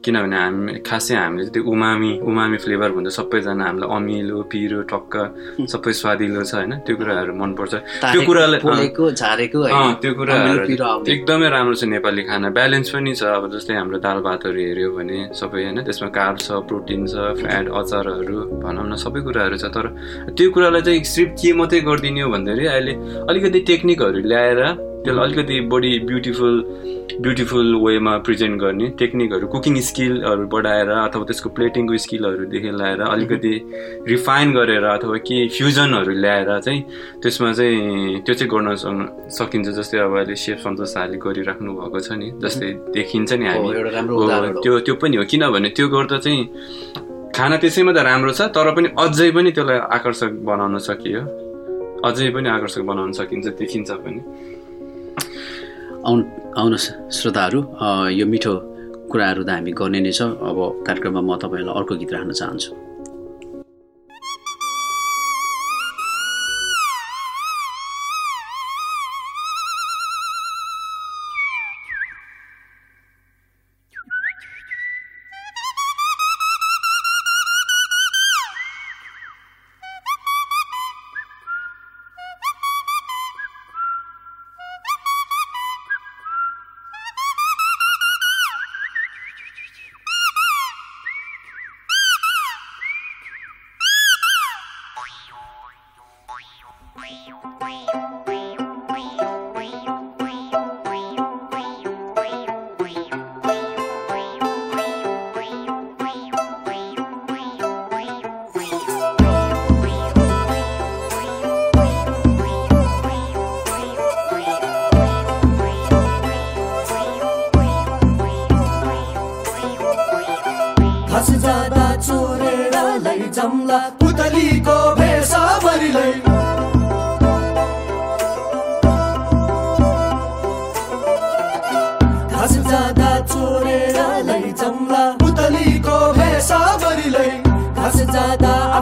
किनभने 0.00 0.36
हामी 0.40 0.72
खासै 0.88 1.14
हामीले 1.20 1.52
त्यो 1.52 1.62
उमामी 1.68 2.10
उमामी 2.24 2.56
फ्लेभर 2.64 2.90
भन्छ 2.96 3.12
सबैजना 3.12 3.64
हामीलाई 3.68 3.88
अमिलो 3.92 4.36
पिरो 4.48 4.80
टक्क 4.88 5.12
सबै 5.68 5.92
स्वादिलो 6.00 6.42
छ 6.48 6.52
होइन? 6.64 6.72
त्यो 6.86 6.94
कुराहरू 6.96 7.32
मनपर्छ। 7.36 7.74
त्यो 8.00 8.20
कुरालाई 8.24 8.58
त्यो 10.00 10.14
आउने। 10.80 11.12
एकदमै 11.12 11.48
राम्रो 11.52 11.74
छ 11.76 11.84
नेपाली 11.84 12.22
खाना। 12.24 12.48
ब्यालेन्स 12.56 12.88
पनि 12.96 13.12
छ 13.20 13.22
अब 13.36 13.44
जस्तै 13.52 13.74
हाम्रो 13.76 13.98
दाल 14.00 14.18
भातहरू 14.24 14.60
हेऱ्यो 14.64 14.88
भने 14.96 15.18
सबै 15.36 15.60
होइन? 15.60 15.84
त्यसमा 15.84 16.08
कार्ब 16.08 16.36
छ 16.40 16.48
प्रोटिन 16.64 17.00
छ 17.04 17.36
फ्याट 17.36 17.68
अचारहरू 17.68 18.36
भनौँ 18.64 18.86
न 18.88 18.96
सबै 18.96 19.20
कुराहरू 19.28 19.56
छ। 19.60 19.68
तर 19.76 19.86
त्यो 20.32 20.48
कुरालाई 20.56 20.82
चाहिँ 20.88 21.04
सिर्फ 21.04 21.30
के 21.36 21.52
मात्रै 21.52 21.80
गरिदिने 21.84 22.20
हो 22.24 22.28
भन्दाखेरि 22.32 22.66
अहिले 22.72 22.92
अलिकति 23.28 23.60
टेक्निकहरू 23.68 24.18
ल्याएर 24.24 24.60
त्यसलाई 25.04 25.24
अलिकति 25.26 25.60
बढी 25.72 25.98
ब्युटिफुल 26.08 26.54
ब्युटिफुल 27.24 27.74
वेमा 27.84 28.16
प्रेजेन्ट 28.26 28.60
गर्ने 28.60 28.86
टेक्निकहरू 29.00 29.46
कुकिङ 29.54 29.74
स्किलहरू 29.88 30.46
बढाएर 30.54 30.88
अथवा 30.90 31.24
त्यसको 31.30 31.48
प्लेटिङको 31.56 31.96
स्किलहरूदेखि 32.04 32.70
ल्याएर 32.80 33.00
अलिकति 33.14 33.52
रिफाइन 34.12 34.52
गरेर 34.54 34.84
अथवा 34.96 35.16
के 35.28 35.36
फ्युजनहरू 35.56 36.12
ल्याएर 36.24 36.48
चाहिँ 36.66 36.80
त्यसमा 37.22 37.52
चाहिँ 37.52 38.20
त्यो 38.24 38.34
चाहिँ 38.34 38.50
गर्न 38.52 38.74
सक्नु- 38.76 39.30
सकिन्छ 39.38 39.68
जस्तै 39.78 39.98
अब 40.06 40.16
अहिले 40.16 40.36
सेफ 40.44 40.58
सन्तोष 40.64 40.88
शाहले 40.94 41.16
गरिराख्नु 41.24 41.70
भएको 41.80 41.98
छ 42.00 42.12
नि 42.20 42.28
जस्तै 42.42 42.70
देखिन्छ 42.96 43.32
नि 43.32 43.46
हामी। 43.46 43.68
त्यो 44.62 44.78
त्यो 44.86 44.94
पनि 45.02 45.16
हो। 45.16 45.24
किनभने 45.30 45.68
त्यो 45.76 45.86
गर्दा 45.88 46.18
चाहिँ 46.24 46.40
खाना 47.36 47.56
त्यसैमा 47.62 47.92
त 47.92 47.98
राम्रो 48.08 48.32
छ 48.32 48.40
तर 48.54 48.66
पनि 48.76 48.88
अझै 48.96 49.30
पनि 49.36 49.50
त्यसलाई 49.56 49.78
आकर्षक 49.96 50.30
बनाउन 50.48 50.78
सकियो। 50.88 51.20
अझै 52.08 52.28
पनि 52.34 52.48
आकर्षक 52.48 52.82
बनाउन 52.90 53.12
सकिन्छ 53.12 53.46
देखिन्छ 53.60 53.90
पनि। 54.04 54.20
आउनु 56.08 56.22
आउनुहोस् 56.56 56.88
श्रोताहरू 57.12 57.60
यो 58.18 58.24
मिठो 58.32 58.52
कुराहरू 59.10 59.42
त 59.44 59.50
हामी 59.52 59.72
गर्ने 59.80 60.00
नै 60.00 60.12
छ। 60.18 60.20
अब 60.48 60.58
कार्यक्रममा 60.86 61.20
म 61.20 61.30
तपाईँलाई 61.36 61.74
अर्को 61.76 61.94
गीत 62.00 62.12
राख्न 62.16 62.32
चाहन्छु। 62.40 62.70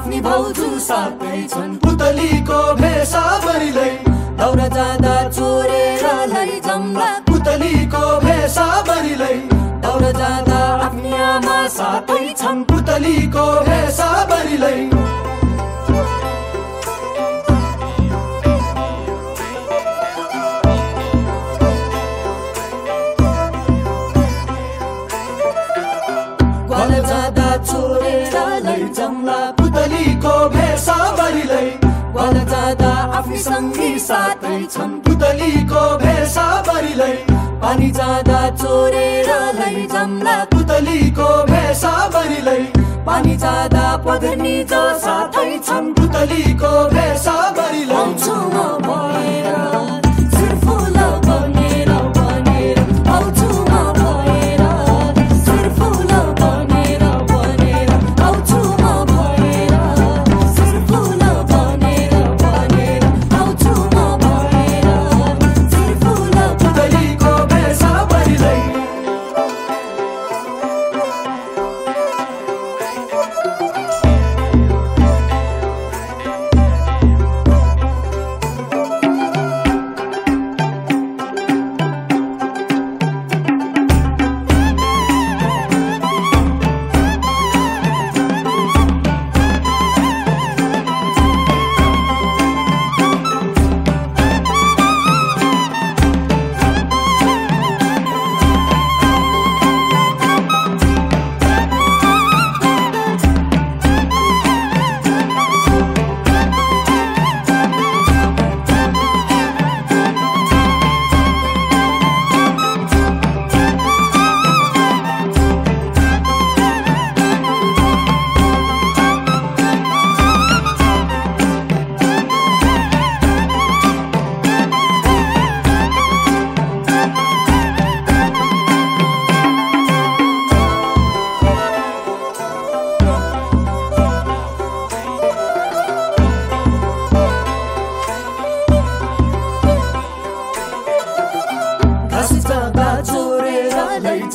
आफ्नी 0.09 0.21
भाउजू 0.25 0.67
साथै 0.81 1.39
छन्। 1.53 1.73
पुतलीको 1.85 2.61
भेषा 2.81 3.25
बरिलै 3.45 3.91
दौरा 4.41 4.69
जाँदा 4.77 5.17
चोरेर 5.37 6.05
लैजाउँला 6.33 7.09
पुतलीको 7.29 8.01
भेषा 8.25 8.67
बरिलै 8.89 9.37
दौरा 9.85 10.13
जाँदा 10.21 10.61
आफ्नी 10.87 11.13
आमा 11.29 11.59
साथै 11.77 12.25
छन्। 12.41 12.65
पुतलीको 12.73 13.45
भेषा 13.69 14.09
बरिलै 14.33 14.79
ग्वाल 32.19 32.39
जाँदा 32.51 32.93
आफ्नी 33.17 33.37
सङ्गी 33.39 33.89
साथै 34.03 34.57
छन्। 34.75 34.95
पुतलीको 35.07 35.83
भेषा 36.03 36.47
बरिलै 36.67 37.15
पानी 37.63 37.91
जाँदा 37.99 38.41
चोरेर 38.59 39.31
लैजाउँला 39.59 40.35
पुतलीको 40.51 41.29
भेषा 41.51 41.93
बरिलै 42.15 42.59
पानी 43.07 43.37
जाँदा 43.45 43.87
पगनी 44.03 44.57
जो 44.67 44.83
साथै 45.07 45.47
छन्। 45.69 45.95
पुतलीको 45.95 46.73
भेषा 46.91 47.39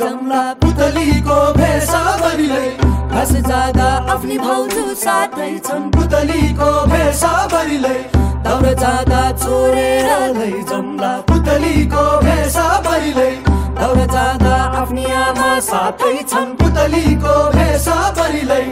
लैजाउँला 0.03 0.41
पुतलीको 0.59 1.35
भेषा 1.55 2.03
बरिलै 2.19 2.67
घाँस 3.07 3.31
जाँदा 3.47 3.87
आफ्नी 4.11 4.37
भाउजू 4.37 4.83
साथै 4.99 5.51
छन्। 5.63 5.85
पुतलीको 5.95 6.69
भेषा 6.91 7.31
बरिलै 7.53 7.99
दौड 8.43 8.65
जाँदा 8.83 9.21
चोरेर 9.39 10.35
लैजाउँला 10.37 11.11
पुतलीको 11.31 12.03
भेषा 12.19 12.67
बरिलै 12.83 13.31
दौड 13.79 13.99
जाँदा 14.11 14.55
आफ्नी 14.81 15.05
आमा 15.23 15.51
साथै 15.71 16.15
छन्। 16.31 16.55
पुतलीको 16.59 17.35
भेषा 17.55 17.97
बरिलै 18.19 18.65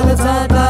बल 0.00 0.14
जाँदा 0.16 0.66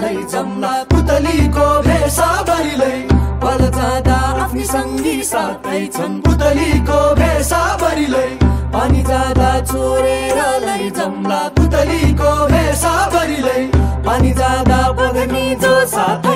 लैजाउँला 0.00 0.72
पुतलीको 0.90 1.66
भेषा 1.82 2.28
बरिलै 2.48 2.94
बल 3.42 3.62
जाँदा 3.76 4.18
आफ्नी 4.42 4.64
सङ्गी 4.64 5.14
साथै 5.26 5.80
छन् 5.96 6.20
पुतलीको 6.22 6.98
भेषा 7.18 7.62
बरिलै 7.82 8.28
पानी 8.74 9.02
जाँदा 9.10 9.50
चोरेर 9.70 10.38
लैजाउँला 10.66 11.40
पुतलीको 11.58 12.30
भेषा 12.52 12.94
बरिलै 13.14 13.60
पानी 14.06 14.32
जाँदा 14.40 14.80
बगनी 15.00 15.44
जो 15.64 15.74
साथै 15.94 16.31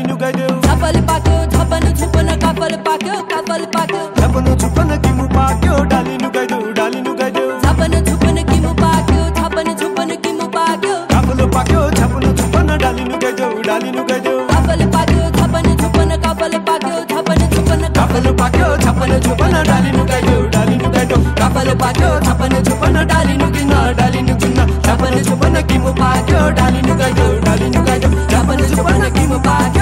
नुगाइदिनु 0.00 0.16
गयो 0.16 0.48
झपल 0.64 0.96
पाक्यो 1.08 1.36
झपन 1.52 1.84
झुपन 1.92 2.28
कापल 2.42 2.74
पाक्यो 2.86 3.14
कापल 3.30 3.64
पाक्यो 3.74 4.00
झपन 4.20 4.46
झुपन 4.60 4.90
किमु 5.04 5.26
पाक्यो 5.36 5.74
डालिनु 5.92 6.28
गयो 6.36 6.58
डालिनु 6.78 7.12
गयो 7.20 7.44
झपन 7.64 7.92
झुपन 8.06 8.36
किमु 8.50 8.72
पाक्यो 8.80 9.20
झपन 9.36 9.68
झुपन 9.80 10.14
किमु 10.24 10.46
पाक्यो 10.56 10.94
कापल 11.12 11.40
पाक्यो 11.54 11.82
झपन 11.98 12.24
झुपन 12.34 12.76
डालिनु 12.82 13.18
गयो 13.24 13.48
डालिनु 13.68 14.04
गयो 14.10 14.34
कापल 14.52 14.86
पाक्यो 14.94 15.28
झपन 15.38 15.68
झुपन 15.76 16.16
कापल 16.24 16.58
पाक्यो 16.68 16.96
झपन 17.10 17.46
झुपन 17.52 17.82
कापल 17.98 18.30
पाक्यो 18.40 18.68
झपन 18.84 19.18
झुपन 19.20 19.62
डालिनु 19.70 20.04
डाली 20.12 20.36
डालिनु 20.56 20.90
गयो 20.96 21.20
कापल 21.40 21.74
पाक्यो 21.82 22.10
झपन 22.20 22.62
झुपन 22.62 23.04
डालिनु 23.12 23.50
किन 23.56 23.74
डालिनु 24.00 24.36
किन 24.44 24.58
झपन 24.86 25.22
झुपन 25.22 25.60
किमु 25.68 25.92
पाक्यो 26.02 26.48
डालिनु 26.60 26.94
गयो 27.02 27.28
डालिनु 27.46 27.84
गयो 27.90 28.10
झपन 28.32 28.66
झुपन 28.70 29.08
किमु 29.18 29.38
पाक्यो 29.48 29.79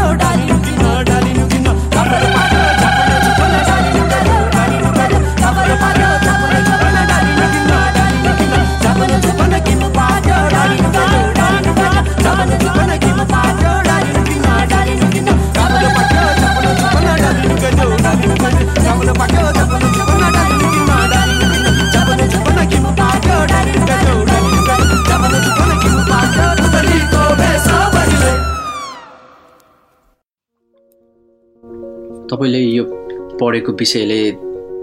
पढेको 33.41 33.73
विषयले 33.73 34.21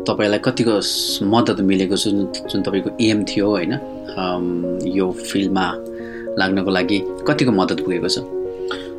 तपाईँलाई 0.08 0.40
कतिको 0.46 0.76
मद्दत 1.34 1.60
मिलेको 1.72 1.96
जुन 1.96 2.18
जुन 2.52 2.62
तपाईँको 2.62 2.90
एम 3.02 3.24
थियो 3.30 3.48
होइन 3.50 3.74
यो 4.96 5.12
फिल्डमा 5.12 5.68
लाग्नको 6.40 6.72
लागि 6.72 7.00
कतिको 7.28 7.52
मद्दत 7.52 7.80
पुगेको 7.86 8.10
छ? 8.16 8.18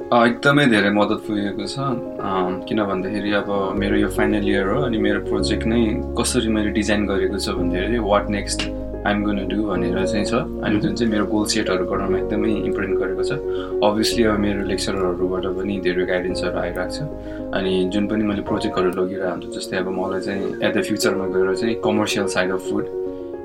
एकदमै 0.06 0.66
धेरै 0.66 0.90
मद्दत 0.90 1.20
पुगेको 1.26 1.66
छ। 1.66 1.78
अम, 1.78 2.52
किन 2.68 2.78
भन्दाखेरि 2.84 3.32
अब 3.32 3.48
मेरो 3.78 3.96
यो 3.96 4.08
फाइनल 4.08 4.48
इयर 4.48 4.66
हो 4.68 4.80
अनि 4.82 4.98
मेरो 4.98 5.20
प्रोजेक्ट 5.30 5.66
नै 5.66 5.80
कसरी 6.18 6.48
मैले 6.48 6.70
डिजाइन 6.78 7.06
गरेको 7.06 7.38
छ 7.38 7.48
भन्दाखेरि 7.58 7.98
what 7.98 8.30
next 8.30 8.60
I'm 9.06 9.22
gonna 9.24 9.38
do 9.48 9.62
भनेर 9.62 9.98
चाहिँ 10.04 10.24
छ। 10.24 10.34
अनि 10.66 10.80
जुन 10.82 10.94
चाहिँ 10.94 11.10
मेरो 11.12 11.26
गोल 11.30 11.46
सेटहरू 11.46 11.84
गर्नमा 11.86 12.18
एकदमै 12.18 12.50
इम्प्रुभ 12.68 12.92
गरेको 13.00 13.22
छ। 13.22 13.32
अभियसली 13.86 14.22
अब 14.26 14.38
मेरो 14.44 14.60
लेक्चरहरूबाट 14.66 15.44
पनि 15.56 15.74
धेरै 15.86 16.04
गाइडेन्सहरू 16.10 16.58
आइरहेको 16.58 16.92
छ। 16.96 16.98
अनि 17.54 17.72
जुन 17.92 18.04
पनि 18.10 18.22
मैले 18.26 18.42
प्रोजेक्टहरू 18.50 18.90
लगिरहेको 18.98 19.30
हुन्छ 19.30 19.54
जस्तै 19.56 19.76
अब 19.78 19.88
मलाई 19.98 20.20
चाहिँ 20.26 20.44
एट 20.66 20.72
द 20.76 20.82
फ्युचरमा 20.88 21.26
गएर 21.34 21.54
चाहिँ 21.54 21.74
कमर्सियल 21.86 22.26
साइड 22.34 22.50
अफ 22.52 22.62
फुड 22.70 22.84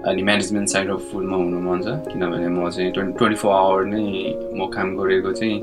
अनि 0.09 0.21
म्यानेजमेन्ट 0.25 0.67
साइड 0.69 0.89
अफ 0.89 1.01
फुडमा 1.11 1.37
हुनु 1.37 1.59
मन 1.61 1.79
छ। 1.85 1.87
किनभने 2.09 2.47
म 2.49 2.69
चाहिँ 2.69 2.91
ट्वेन्टी 2.91 3.17
ट्वेन्टी 3.17 3.37
फोर 3.41 3.51
आवर 3.53 3.81
नै 3.93 4.03
म 4.57 4.65
काम 4.73 4.87
गरेको 4.97 5.31
चाहिँ 5.39 5.57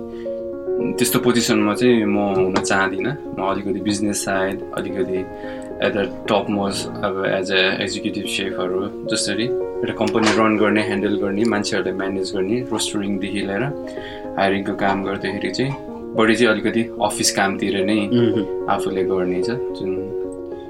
त्यस्तो 0.98 1.18
पोजिसनमा 1.26 1.74
चाहिँ 1.74 2.04
म 2.06 2.18
हुन 2.38 2.54
चाहदिनँ। 2.54 3.14
म 3.34 3.40
अलिकति 3.50 3.80
बिजनेस 3.82 4.24
साइड 4.24 4.56
अलिकति 4.78 5.20
एट 5.86 5.92
द 5.94 5.98
टप 6.30 6.46
मोस्ट 6.50 7.02
अब 7.06 7.14
एज 7.26 7.50
अ 7.52 7.62
एक्जिक्युटिभ 7.82 8.26
सेफहरू 8.36 8.80
जसरी 9.10 9.46
एउटा 9.78 9.94
कम्पनी 9.94 10.30
रन 10.38 10.56
गर्ने 10.58 10.82
ह्यान्डल 10.86 11.14
गर्ने 11.22 11.42
मान्छेहरूलाई 11.54 11.94
म्यानेज 11.98 12.30
गर्ने 12.34 12.56
रोस्टरिङदेखि 12.70 13.40
लिएर 13.48 13.64
हायरिङको 14.38 14.72
काम 14.82 14.96
गर्दाखेरि 15.06 15.50
चाहिँ 15.58 15.72
बढी 16.18 16.34
चाहिँ 16.34 16.50
अलिकति 16.52 16.82
अफिस 17.08 17.30
कामतिर 17.38 17.76
नै 17.86 17.98
आफूले 18.74 19.02
गर्ने 19.10 19.38
छ। 19.46 19.54
जुन 19.78 19.90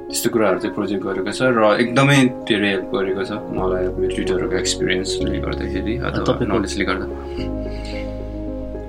त्यस्तो 0.08 0.28
कुराहरू 0.32 0.58
चाहिँ 0.60 0.74
प्रोजेक्ट 0.76 1.02
गरेको 1.08 1.32
छ 1.38 1.40
र 1.56 1.62
एकदमै 1.82 2.18
धेरै 2.48 2.68
हेल्प 2.72 2.88
गरेको 2.96 3.22
छ 3.24 3.32
मलाई 3.56 3.84
मेरो 3.96 4.12
ट्विटरको 4.16 4.56
एक्सपिरियन्सले 4.60 5.38
गर्दाखेरि 5.46 5.94
अथवा 6.08 6.32
नलेजले 6.52 6.84
गर्दा। 6.88 7.06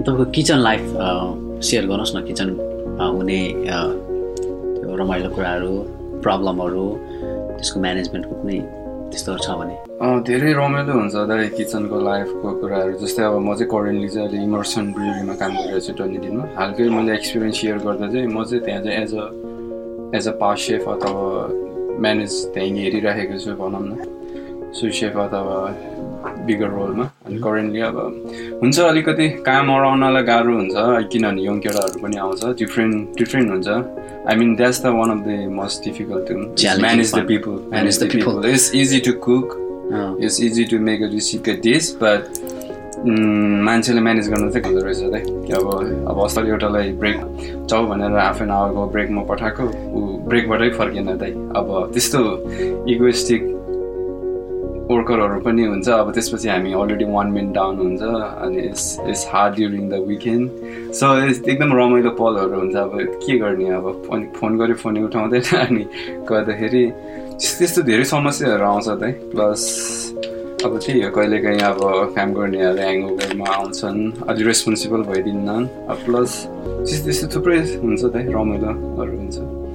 तपाईँको 0.04 0.26
किचन 0.36 0.60
लाइफ 0.68 0.84
सेयर 1.64 1.84
गर्नुहोस् 1.92 2.14
न। 2.16 2.18
किचनमा 2.28 3.06
हुने 3.16 3.40
रमाइलो 5.00 5.30
कुराहरू 5.36 5.72
प्रब्लमहरू 6.28 6.86
त्यसको 7.56 7.78
म्यानेजमेन्टको 7.88 8.36
कुनै 8.42 8.60
त्यस्तोहरू 9.12 9.42
छ 9.46 9.50
भने। 9.60 9.76
धेरै 10.30 10.52
रमाइलो 10.60 10.94
हुन्छ 11.00 11.16
दाइ 11.30 11.48
किचनको 11.58 11.98
लाइफको 12.10 12.48
कुराहरू। 12.62 12.94
जस्तै 13.04 13.24
अब 13.30 13.36
म 13.48 13.50
चाहिँ 13.58 13.70
करेन्टली 13.74 14.10
चाहिँ 14.14 14.28
अहिले 14.28 14.44
इमर्सन 14.48 14.86
ब्रिउरीमा 14.96 15.34
काम 15.42 15.52
गरिरहेको 15.58 15.82
छु 15.86 15.94
डन्डिदिनमा 16.00 16.44
हालकै 16.60 16.90
मैले 16.98 17.12
एक्सपिरियन्स 17.20 17.58
सेयर 17.62 17.78
गर्दा 17.86 18.08
चाहिँ 18.14 18.28
म 18.28 18.38
चाहिँ 18.50 18.62
त्यहाँ 18.66 18.82
चाहिँ 18.86 18.98
as 19.04 19.12
a 19.16 19.26
as 20.18 20.26
a 20.28 20.34
pass 20.42 20.58
chef 20.68 20.84
अथवा 20.96 21.26
म्यानेज 22.04 22.32
त्यहीँ 22.54 22.80
हेरिराखेको 22.84 23.36
छु 23.44 23.52
भनौँ 23.62 23.84
न। 23.90 24.19
सु 24.78 24.90
सेफ 24.98 25.18
अथवा 25.18 25.58
बिगर 26.48 26.70
रोलमा 26.70 27.06
अनि 27.26 27.38
करेन्टली 27.46 27.82
अब 27.82 27.98
हुन्छ 28.62 28.80
अलिकति 28.80 29.28
काम 29.48 29.70
अराउनलाई 29.76 30.24
गाह्रो 30.24 30.56
हुन्छ 30.58 30.76
किनभने 31.12 31.42
यङ 31.46 31.60
केटाहरू 31.66 32.00
पनि 32.04 32.18
आउँछ 32.26 32.46
डिफ्रेन्ट 32.60 33.18
डिफ्रेन्ट 33.20 33.52
हुन्छ। 33.52 33.68
I 34.30 34.36
mean 34.36 34.56
that's 34.56 34.84
the 34.84 34.94
one 34.98 35.10
of 35.12 35.26
the 35.28 35.30
most 35.60 35.84
difficult 35.86 36.30
thing 36.30 36.40
manage 36.82 37.16
the. 37.16 37.26
People 37.28 37.60
manage 37.72 38.04
the 38.04 38.10
people. 38.12 38.50
It's 38.50 38.72
easy 38.76 39.00
to 39.08 39.14
cook 39.26 39.58
it's 40.24 40.42
easy 40.44 40.66
to 40.72 40.80
make 40.90 41.04
a 41.04 41.12
recipe 41.12 41.50
a 41.50 41.54
dish 41.64 41.96
but 42.04 42.22
मान्छेले 43.66 44.02
manage 44.02 44.30
गर्न 44.30 44.50
चाहिँ 44.52 44.66
हुँदो 44.66 44.86
रहेछ 44.86 45.02
कि 45.46 45.54
अब 45.54 46.08
अब 46.10 46.24
अस्ति 46.24 46.50
एउटालाई 46.50 46.92
ब्रेक 47.04 47.18
जाऊ 47.70 47.86
भनेर 47.88 48.18
हाफ 48.18 48.42
एन 48.42 48.52
आवरको 48.52 48.86
ब्रेकमा 48.96 49.22
पठाएको 49.30 49.64
ऊ 49.64 50.02
ब्रेकबाटै 50.28 50.70
फर्केन 50.80 51.18
दाइ। 51.18 51.32
अब 51.60 51.72
त्यस्तो 51.94 52.20
इगोइस्टिक 52.94 53.42
वर्करहरू 54.90 55.40
पनि 55.46 55.64
हुन्छ। 55.66 55.88
अब 55.90 56.12
त्यसपछि 56.14 56.48
हामी 56.50 56.74
अलरेडी 56.74 57.06
वान 57.16 57.28
मिनट 57.32 57.54
डाउन 57.56 57.76
हुन्छ 57.78 58.02
अनि 58.46 58.58
it's 58.70 58.86
it's 59.08 59.26
hard 59.34 59.56
during 59.56 59.90
the 59.90 60.02
weekend 60.08 60.94
so 61.00 61.06
एकदम 61.30 61.74
रमाइलो 61.80 62.12
पलहरू 62.22 62.60
हुन्छ। 62.60 62.76
अब 62.76 62.92
के 63.26 63.38
गर्ने 63.38 63.70
अब? 63.78 63.86
अनि 64.14 64.26
फोन 64.40 64.58
गऱ्यो 64.60 64.76
फोनै 64.84 65.02
उठाउँदैन 65.10 65.56
अनि 65.66 65.84
गर्दाखेरि 66.30 66.84
त्यस्तो 67.40 67.82
धेरै 67.90 68.04
समस्याहरू 68.16 68.66
आउँछ 68.66 68.88
त 68.90 69.14
प्लस 69.32 69.62
अब 70.66 70.78
त्यही 70.84 71.02
हो 71.02 71.10
कहिलेकाहीँ 71.16 71.62
अब 71.72 71.80
काम 72.16 72.34
गर्नेहरू 72.36 72.82
ह्याङओभरमा 72.84 73.48
आउँछन् 73.56 74.00
अलि 74.30 74.44
रेस्पोन्सिबल 74.44 75.02
भइदिन्न 75.12 75.50
प्लस 76.04 76.32
त्यस्तो 76.90 77.28
थुप्रै 77.36 77.60
हुन्छ 77.80 78.04
त 78.04 78.16
रमाइलोहरू 78.36 79.14
हुन्छ। 79.22 79.69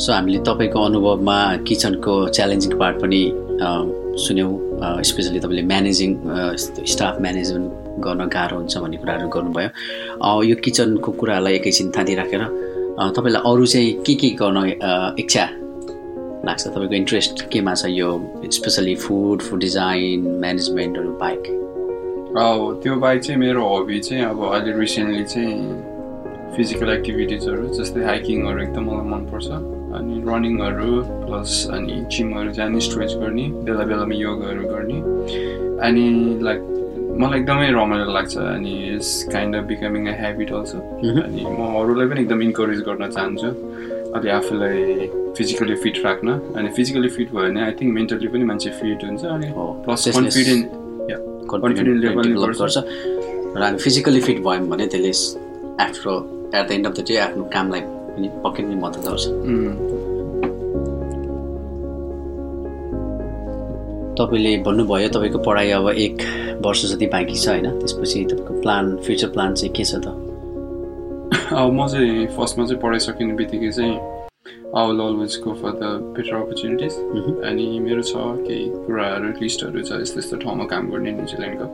सो 0.00 0.12
हामीले 0.12 0.38
तपाईँको 0.48 0.80
अनुभवमा 0.80 1.36
किचनको 1.68 2.12
च्यालेन्जिङ 2.36 2.72
पार्ट 2.80 2.96
पनि 3.02 3.22
सुन्यौँ। 4.24 4.52
स्पेसली 5.04 5.40
तपाईँले 5.44 5.62
म्यानेजिङ 5.72 6.10
स्टाफ 6.92 7.20
म्यानेजमेन्ट 7.20 8.00
गर्न 8.04 8.20
गाह्रो 8.32 8.56
हुन्छ 8.56 8.76
भन्ने 8.80 8.96
कुराहरू 8.96 9.28
गर्नुभयो। 9.28 9.68
यो 10.48 10.56
किचनको 10.64 11.10
कुरालाई 11.20 11.54
एकैछिन 11.60 11.90
थाँती 11.96 12.14
राखेर 12.16 12.42
तपाईँलाई 13.16 13.42
अरू 13.44 13.66
चाहिँ 13.72 13.92
के 14.06 14.14
के 14.20 14.28
गर्न 14.40 14.58
इच्छा 15.20 15.44
लाग्छ? 16.48 16.62
तपाईँको 16.66 16.94
इन्ट्रेस्ट 16.94 17.36
केमा 17.52 17.74
छ 17.76 17.92
यो 17.92 18.08
स्पेसली 18.56 18.94
फुड 19.04 19.38
फुड 19.44 19.60
डिजाइन 19.60 20.18
म्यानेजमेन्टहरू 20.40 21.12
बाहेक? 21.20 21.44
त्यो 22.80 22.96
बाहेक 23.04 23.20
चाहिँ 23.20 23.40
मेरो 23.40 23.60
हबी 23.68 23.98
चाहिँ 24.00 24.24
अब 24.24 24.38
अहिले 24.48 24.78
रिसेन्टली 24.80 25.24
चाहिँ 25.28 25.89
फिजिकल 26.56 26.88
एक्टिभिटिजहरू 26.90 27.64
जस्तै 27.78 28.00
हाइकिङहरू 28.04 28.58
एकदम 28.62 28.84
मलाई 28.90 29.06
मनपर्छ। 29.12 29.48
अनि 29.98 30.14
रनिङहरू 30.26 30.90
प्लस 31.26 31.52
अनि 31.76 31.94
जिमहरू 32.14 32.50
जाने 32.58 32.80
स्ट्रेच 32.86 33.12
गर्ने 33.22 33.46
बेला 33.66 33.84
बेलामा 33.90 34.14
योगाहरू 34.14 34.62
गर्ने। 34.72 34.98
अनि 35.86 36.04
लाइक 36.46 36.60
मलाई 37.20 37.40
एकदमै 37.40 37.68
रमाइलो 37.76 38.12
लाग्छ 38.16 38.36
अनि 38.38 38.72
it's 38.94 39.10
kind 39.32 39.56
of 39.56 39.64
becoming 39.70 40.06
a 40.06 40.14
habit 40.22 40.52
also. 40.58 40.78
अनि 41.26 41.42
म 41.42 41.60
अरूलाई 41.80 42.06
पनि 42.10 42.20
एकदम 42.24 42.42
इन्करेज 42.48 42.80
गर्न 42.88 43.08
चाहन्छु 43.16 43.48
अलि 44.16 44.28
आफूलाई 44.38 45.08
फिजिकली 45.36 45.74
फिट 45.82 45.96
राख्न। 46.04 46.28
अनि 46.56 46.68
फिजिकली 46.76 47.08
फिट 47.16 47.28
भयो 47.34 47.46
भने 47.46 47.60
आई 47.66 47.72
थिङ्क 47.80 47.90
मेन्टली 47.94 48.28
पनि 48.34 48.44
मान्छे 48.50 48.70
फिट 48.80 49.04
हुन्छ 49.04 49.22
अनि 49.36 49.48
प्लस 49.86 50.08
कन्फिडेन्ट 50.16 50.64
कन्फिडेन्ट 51.52 52.38
गर्छ। 52.42 52.58
गर्छ 52.60 52.76
र 53.56 53.62
हामी 53.62 53.78
फिजिकली 53.86 54.20
फिट 54.26 54.38
भयौँ 54.46 54.68
भने 54.74 54.86
त्यसले 54.94 55.12
आफ्नो 55.86 56.14
at 56.54 56.68
the 56.68 56.70
end 56.72 56.86
of 56.86 56.92
the 56.98 57.04
day 57.08 57.16
आफ्नो 57.26 57.44
कामलाई 57.54 57.80
पनि 57.80 58.28
पक्कै 58.44 58.62
पनि 58.62 58.76
मद्दत 58.84 59.02
गर्छ 59.08 59.24
तपाईँले 64.18 64.56
भन्नुभयो 64.66 65.08
तपाईँको 65.08 65.38
पढाइ 65.44 65.70
अब 65.72 65.88
एक 65.96 66.16
वर्ष 66.64 66.84
जति 66.92 67.06
बाँकी 67.12 67.34
छ 67.34 67.48
होइन? 67.48 67.66
त्यसपछि 67.80 68.24
तपाईँको 68.30 68.60
प्लान 68.60 68.96
फ्युचर 69.04 69.28
प्लान 69.36 69.54
चाहिँ 69.54 69.72
के 69.74 69.84
छ 69.84 69.94
त? 70.04 70.06
अब 71.56 71.72
म 71.72 71.86
चाहिँ 71.88 72.26
फर्स्टमा 72.36 72.64
चाहिँ 72.66 72.80
पढाइसकिने 72.82 73.34
बित्तिकै 73.40 73.70
चाहिँ 73.70 73.94
I 74.76 74.86
will 74.86 75.00
always 75.00 75.32
go 75.44 75.52
for 75.62 75.72
the 75.80 75.84
better 76.16 76.34
opportunities. 76.36 76.94
अनि 77.48 77.66
मेरो 77.80 78.02
छ 78.02 78.12
केही 78.44 78.64
कुराहरू 78.84 79.32
लिस्टहरू 79.40 79.82
छ 79.88 80.00
यस्तो 80.02 80.18
यस्तो 80.20 80.36
ठाउँमा 80.44 80.64
काम 80.72 80.90
गर्ने 80.90 81.10
न्युजिल्यान्डको। 81.16 81.66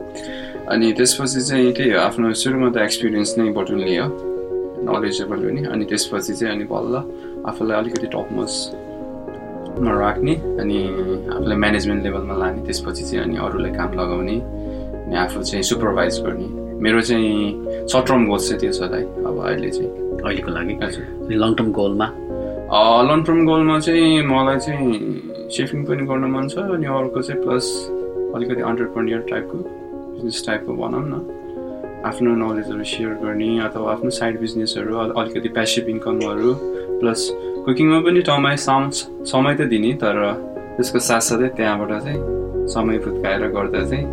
अनि 0.71 0.87
त्यसपछि 0.97 1.41
चाहिँ 1.49 1.73
त्यही 1.73 1.91
हो 1.91 1.99
आफ्नो 2.07 2.33
सुरुमा 2.33 2.69
त 2.71 2.77
एक्सपिरियन्स 2.87 3.37
नै 3.37 3.51
बटुल्ने 3.59 3.97
हो। 3.97 4.07
नलेजेबल 4.85 5.39
पनि 5.47 5.61
अनि 5.73 5.85
त्यसपछि 5.89 6.33
चाहिँ 6.33 6.53
अनि 6.55 6.65
बल्ल 6.73 6.95
आफूलाई 7.49 7.77
अलिकति 7.81 8.07
टपमोस्टमा 8.13 9.91
राख्ने 9.99 10.33
अनि 10.61 10.77
आफूलाई 11.35 11.57
म्यानेजमेन्ट 11.63 12.03
लेभलमा 12.03 12.35
लाने 12.37 12.61
त्यसपछि 12.65 13.03
चाहिँ 13.09 13.23
अनि 13.25 13.37
अरूलाई 13.47 13.71
काम 13.79 13.89
लगाउने 13.99 14.37
अनि 15.05 15.15
आफू 15.25 15.41
चाहिँ 15.41 15.63
सुपरभाइज 15.69 16.19
गर्ने। 16.25 16.47
मेरो 16.83 17.01
चाहिँ 17.01 17.87
सर्ट 17.91 18.07
टर्म 18.07 18.25
गोल्स 18.27 18.49
चाहिँ 18.49 18.59
त्यो 18.61 18.71
छ 18.71 18.89
दाइ 18.91 19.03
अब 19.27 19.37
अहिले 19.45 19.69
चाहिँ। 19.77 19.89
अहिलेको 20.17 20.51
लागि? 20.51 20.73
लङ 21.35 21.53
टर्म 21.55 21.71
गोलमा 21.71 22.07
लङ 23.09 23.23
टर्म 23.23 23.45
गोलमा 23.45 23.79
चाहिँ 23.79 24.21
मलाई 24.27 24.57
चाहिँ 24.65 24.91
सेफिङ 25.55 25.85
पनि 25.85 26.05
गर्न 26.05 26.25
मन 26.35 26.47
छ 26.47 26.57
अनि 26.75 26.85
अर्को 26.85 27.21
चाहिँ 27.21 27.41
प्लस 27.43 27.65
अलिकति 28.35 28.61
अन्टरप्रेनियर 28.69 29.19
टाइपको 29.29 29.57
बिजनेस 29.57 30.43
टाइपको 30.47 30.73
भनौँ 30.81 31.03
न। 31.07 31.13
आफ्नो 32.05 32.31
नलेजहरू 32.41 32.83
सेयर 32.83 33.13
गर्ने 33.23 33.49
अथवा 33.67 33.91
आफ्नो 33.91 34.09
साइड 34.17 34.39
बिजनेसहरू 34.39 34.95
अल- 35.03 35.15
अलिकति 35.19 35.49
प्यासिभ 35.57 35.87
इन्कमहरू 35.95 36.53
प्लस 36.99 37.21
कुकिङमा 37.65 37.99
पनि 38.05 38.21
समय 38.29 38.57
साम 38.65 38.89
समय 39.31 39.55
त 39.59 39.61
दिने 39.73 39.93
तर 40.03 40.15
त्यसको 40.77 40.99
साथसाथै 41.09 41.47
त्यहाँबाट 41.57 41.91
चाहिँ 42.05 42.19
समय 42.75 42.97
फुत्काएर 43.05 43.47
गर्दा 43.57 43.81
चाहिँ 43.89 44.05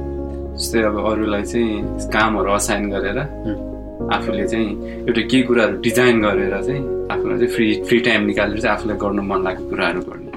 जस्तै 0.59 0.83
अब 0.89 0.97
अरूलाई 1.11 1.43
चाहिँ 1.53 2.09
कामहरू 2.15 2.51
असाइन 2.59 2.91
गरेर 2.95 3.19
आफूले 4.17 4.47
चाहिँ 4.49 4.71
एउटा 5.09 5.23
केही 5.31 5.43
कुराहरू 5.49 5.77
डिजाइन 5.87 6.17
गरेर 6.25 6.55
चाहिँ 6.67 6.83
आफूलाई 7.15 7.37
चाहिँ 7.39 7.53
फ्री 7.55 7.67
फ्री 7.89 7.99
टाइम 8.09 8.21
निकालेर 8.31 8.59
चाहिँ 8.61 8.77
आफूलाई 8.77 8.97
गर्नु 9.05 9.23
मन 9.31 9.43
लागेको 9.45 9.69
कुराहरू 9.71 10.01
गर्ने। 10.09 10.33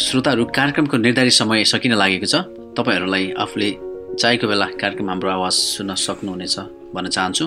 श्रोताहरू 0.00 0.44
कार्यक्रमको 0.56 0.96
निर्धारित 1.06 1.32
समय 1.32 1.64
सकिन 1.72 1.92
लागेको 2.02 2.26
छ। 2.26 2.36
तपाईँहरूलाई 2.76 3.24
आफूले 3.44 3.70
चाहेको 4.18 4.46
बेला 4.48 4.66
कार्यक्रम 4.80 5.08
हाम्रो 5.08 5.30
आवाज 5.30 5.52
सुन्न 5.52 5.94
सक्नुहुनेछ 5.94 6.58
भन्न 6.94 7.08
चाहन्छु। 7.08 7.44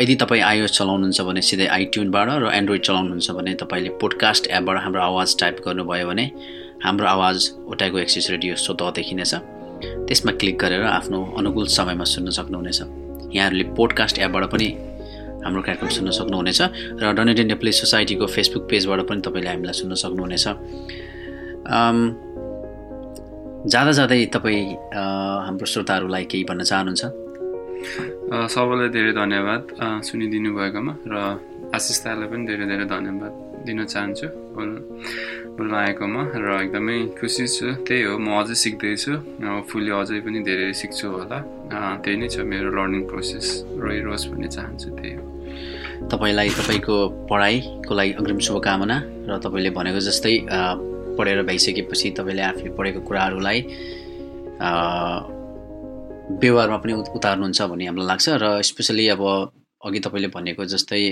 यदि 0.00 0.14
तपाईँ 0.20 0.42
आइओएस 0.42 0.72
चलाउनुहुन्छ 0.78 1.20
भने 1.20 1.42
सिधै 1.42 1.66
आइट्युनबाट 1.66 2.28
र 2.28 2.50
एन्ड्रोइड 2.52 2.82
चलाउनुहुन्छ 2.82 3.30
भने 3.30 3.54
तपाईँले 3.54 3.90
पोडकास्ट 4.00 4.46
एपबाट 4.46 4.76
हाम्रो 4.84 5.00
आवाज 5.00 5.28
टाइप 5.40 5.56
गर्नुभयो 5.66 6.06
भने 6.08 6.24
हाम्रो 6.84 7.06
आवाज 7.06 7.36
ओटाइको 7.72 7.98
एक्सिस 7.98 8.30
रेडियो 8.30 8.56
स्वतः 8.56 8.90
देखिनेछ 9.00 9.34
त्यसमा 10.08 10.32
क्लिक 10.40 10.56
गरेर 10.58 10.84
आफ्नो 10.84 11.18
अनुकूल 11.38 11.66
समयमा 11.66 12.04
सुन्न 12.04 12.30
सक्नुहुनेछ। 12.30 12.80
यहाँहरूले 13.32 13.64
पोडकास्ट 13.76 14.18
एपबाट 14.18 14.44
पनि 14.52 14.68
हाम्रो 15.44 15.62
कार्यक्रम 15.62 15.88
सुन्न 15.88 16.10
सक्नुहुनेछ 16.10 16.60
र 17.00 17.12
डनेडेन 17.16 17.46
नेप्ले 17.46 17.72
सोसाइटीको 17.72 18.26
फेसबुक 18.26 18.62
पेजबाट 18.70 19.00
पनि 19.08 19.20
तपाईँले 19.24 19.48
हामीलाई 19.48 19.76
सुन्न 19.80 19.94
सक्नुहुनेछ। 20.04 20.46
जाँदा 23.68 23.92
जाँदै 23.92 24.24
तपाईँ 24.32 24.64
हाम्रो 25.44 25.66
श्रोताहरूलाई 25.68 26.24
केही 26.24 26.44
भन्न 26.48 26.62
चाहनुहुन्छ? 26.70 27.04
सबैलाई 28.48 28.88
धेरै 28.96 29.12
धन्यवाद 29.12 29.62
सुनिदिनु 30.08 30.50
भएकोमा 30.56 30.92
र 31.04 31.14
आशिष 31.76 31.98
दालाई 32.04 32.28
पनि 32.32 32.44
धेरै 32.48 32.64
धेरै 32.64 32.86
धन्यवाद 32.88 33.32
दिन 33.68 33.78
चाहन्छु 33.92 34.26
बोल्न 34.56 34.74
बोल्न 35.56 35.72
आएकोमा 35.84 36.22
र 36.32 36.46
एकदमै 36.64 36.98
खुसी 37.20 37.44
छु। 37.44 37.66
त्यही 37.84 38.02
हो 38.08 38.16
म 38.16 38.40
अझै 38.40 38.56
सिक्दैछु 38.56 39.12
फुल्ली 39.68 39.92
अझै 40.00 40.18
पनि 40.24 40.38
धेरै 40.48 40.72
सिक्छु 40.72 41.06
होला। 41.12 41.38
त्यही 42.00 42.16
नै 42.24 42.28
छ 42.32 42.48
मेरो 42.48 42.72
लर्निङ 42.72 43.02
प्रोसेस 43.04 43.46
रहिरोस् 43.84 44.24
भन्ने 44.32 44.48
चाहन्छु 44.48 44.88
त्यही 44.96 45.12
हो। 45.12 45.22
तपाईँलाई 46.08 46.48
तपाईँको 46.56 46.96
पढाइको 47.28 47.92
लागि 48.00 48.12
अग्रिम 48.20 48.38
शुभकामना 48.48 48.96
र 49.28 49.30
तपाईँले 49.44 49.70
भनेको 49.76 50.00
जस्तै 50.08 50.34
पढेर 51.18 51.42
भइसकेपछि 51.42 52.10
तपाईँले 52.18 52.42
आफूले 52.42 52.70
पढेको 52.78 53.00
कुराहरूलाई 53.00 53.58
व्यवहारमा 56.42 56.78
पनि 56.82 56.92
उत- 56.92 57.14
उतार्नुहुन्छ 57.16 57.60
भन्ने 57.62 57.86
हामीलाई 57.86 58.06
लाग्छ 58.06 58.26
र 58.42 58.62
स्पेसली 58.62 59.06
अब 59.14 59.22
अघि 59.84 60.00
तपाईँले 60.00 60.28
भनेको 60.28 60.64
जस्तै 60.64 61.02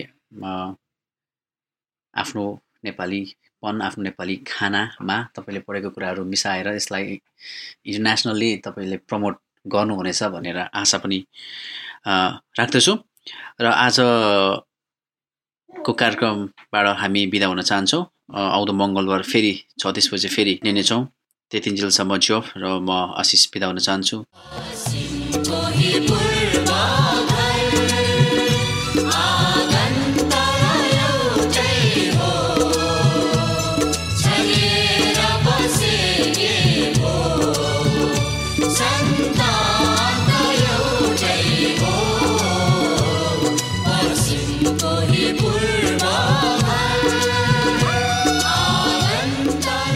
आफ्नो 2.15 2.45
नेपालीपन 2.85 3.81
आफ्नो 3.83 4.03
नेपाली 4.05 4.37
खानामा 4.47 5.17
तपाईँले 5.37 5.61
पढेको 5.67 5.91
कुराहरू 5.91 6.23
मिसाएर 6.25 6.69
यसलाई 6.77 7.05
इन्टरनेसनल्ली 7.87 8.51
तपाईँले 8.67 8.97
प्रमोट 9.09 9.37
गर्नुहुनेछ 9.67 10.23
भनेर 10.35 10.59
आशा 10.75 10.99
पनि 10.99 11.19
राख्दछु। 12.59 12.95
र 13.61 13.67
आजको 15.77 15.93
कार्यक्रमबाट 15.93 16.87
हामी 17.01 17.23
बिदा 17.33 17.47
हुन 17.47 17.61
चाहन्छौँ। 17.63 18.03
आउँदो 18.33 18.73
मङ्गलबार 18.73 19.23
फेरि 19.23 19.53
छत्तिस 19.79 20.07
बजे 20.13 20.29
फेरि 20.35 20.55
लिनेछौँ 20.65 21.03
त्यतिन्जेलसम्म 21.53 22.17
जब 22.17 22.43
र 22.57 22.65
म 22.81 22.91
आशिष 23.21 23.43
बिदा 23.53 23.67
हुन 23.69 23.79
चाहन्छु। 23.79 24.17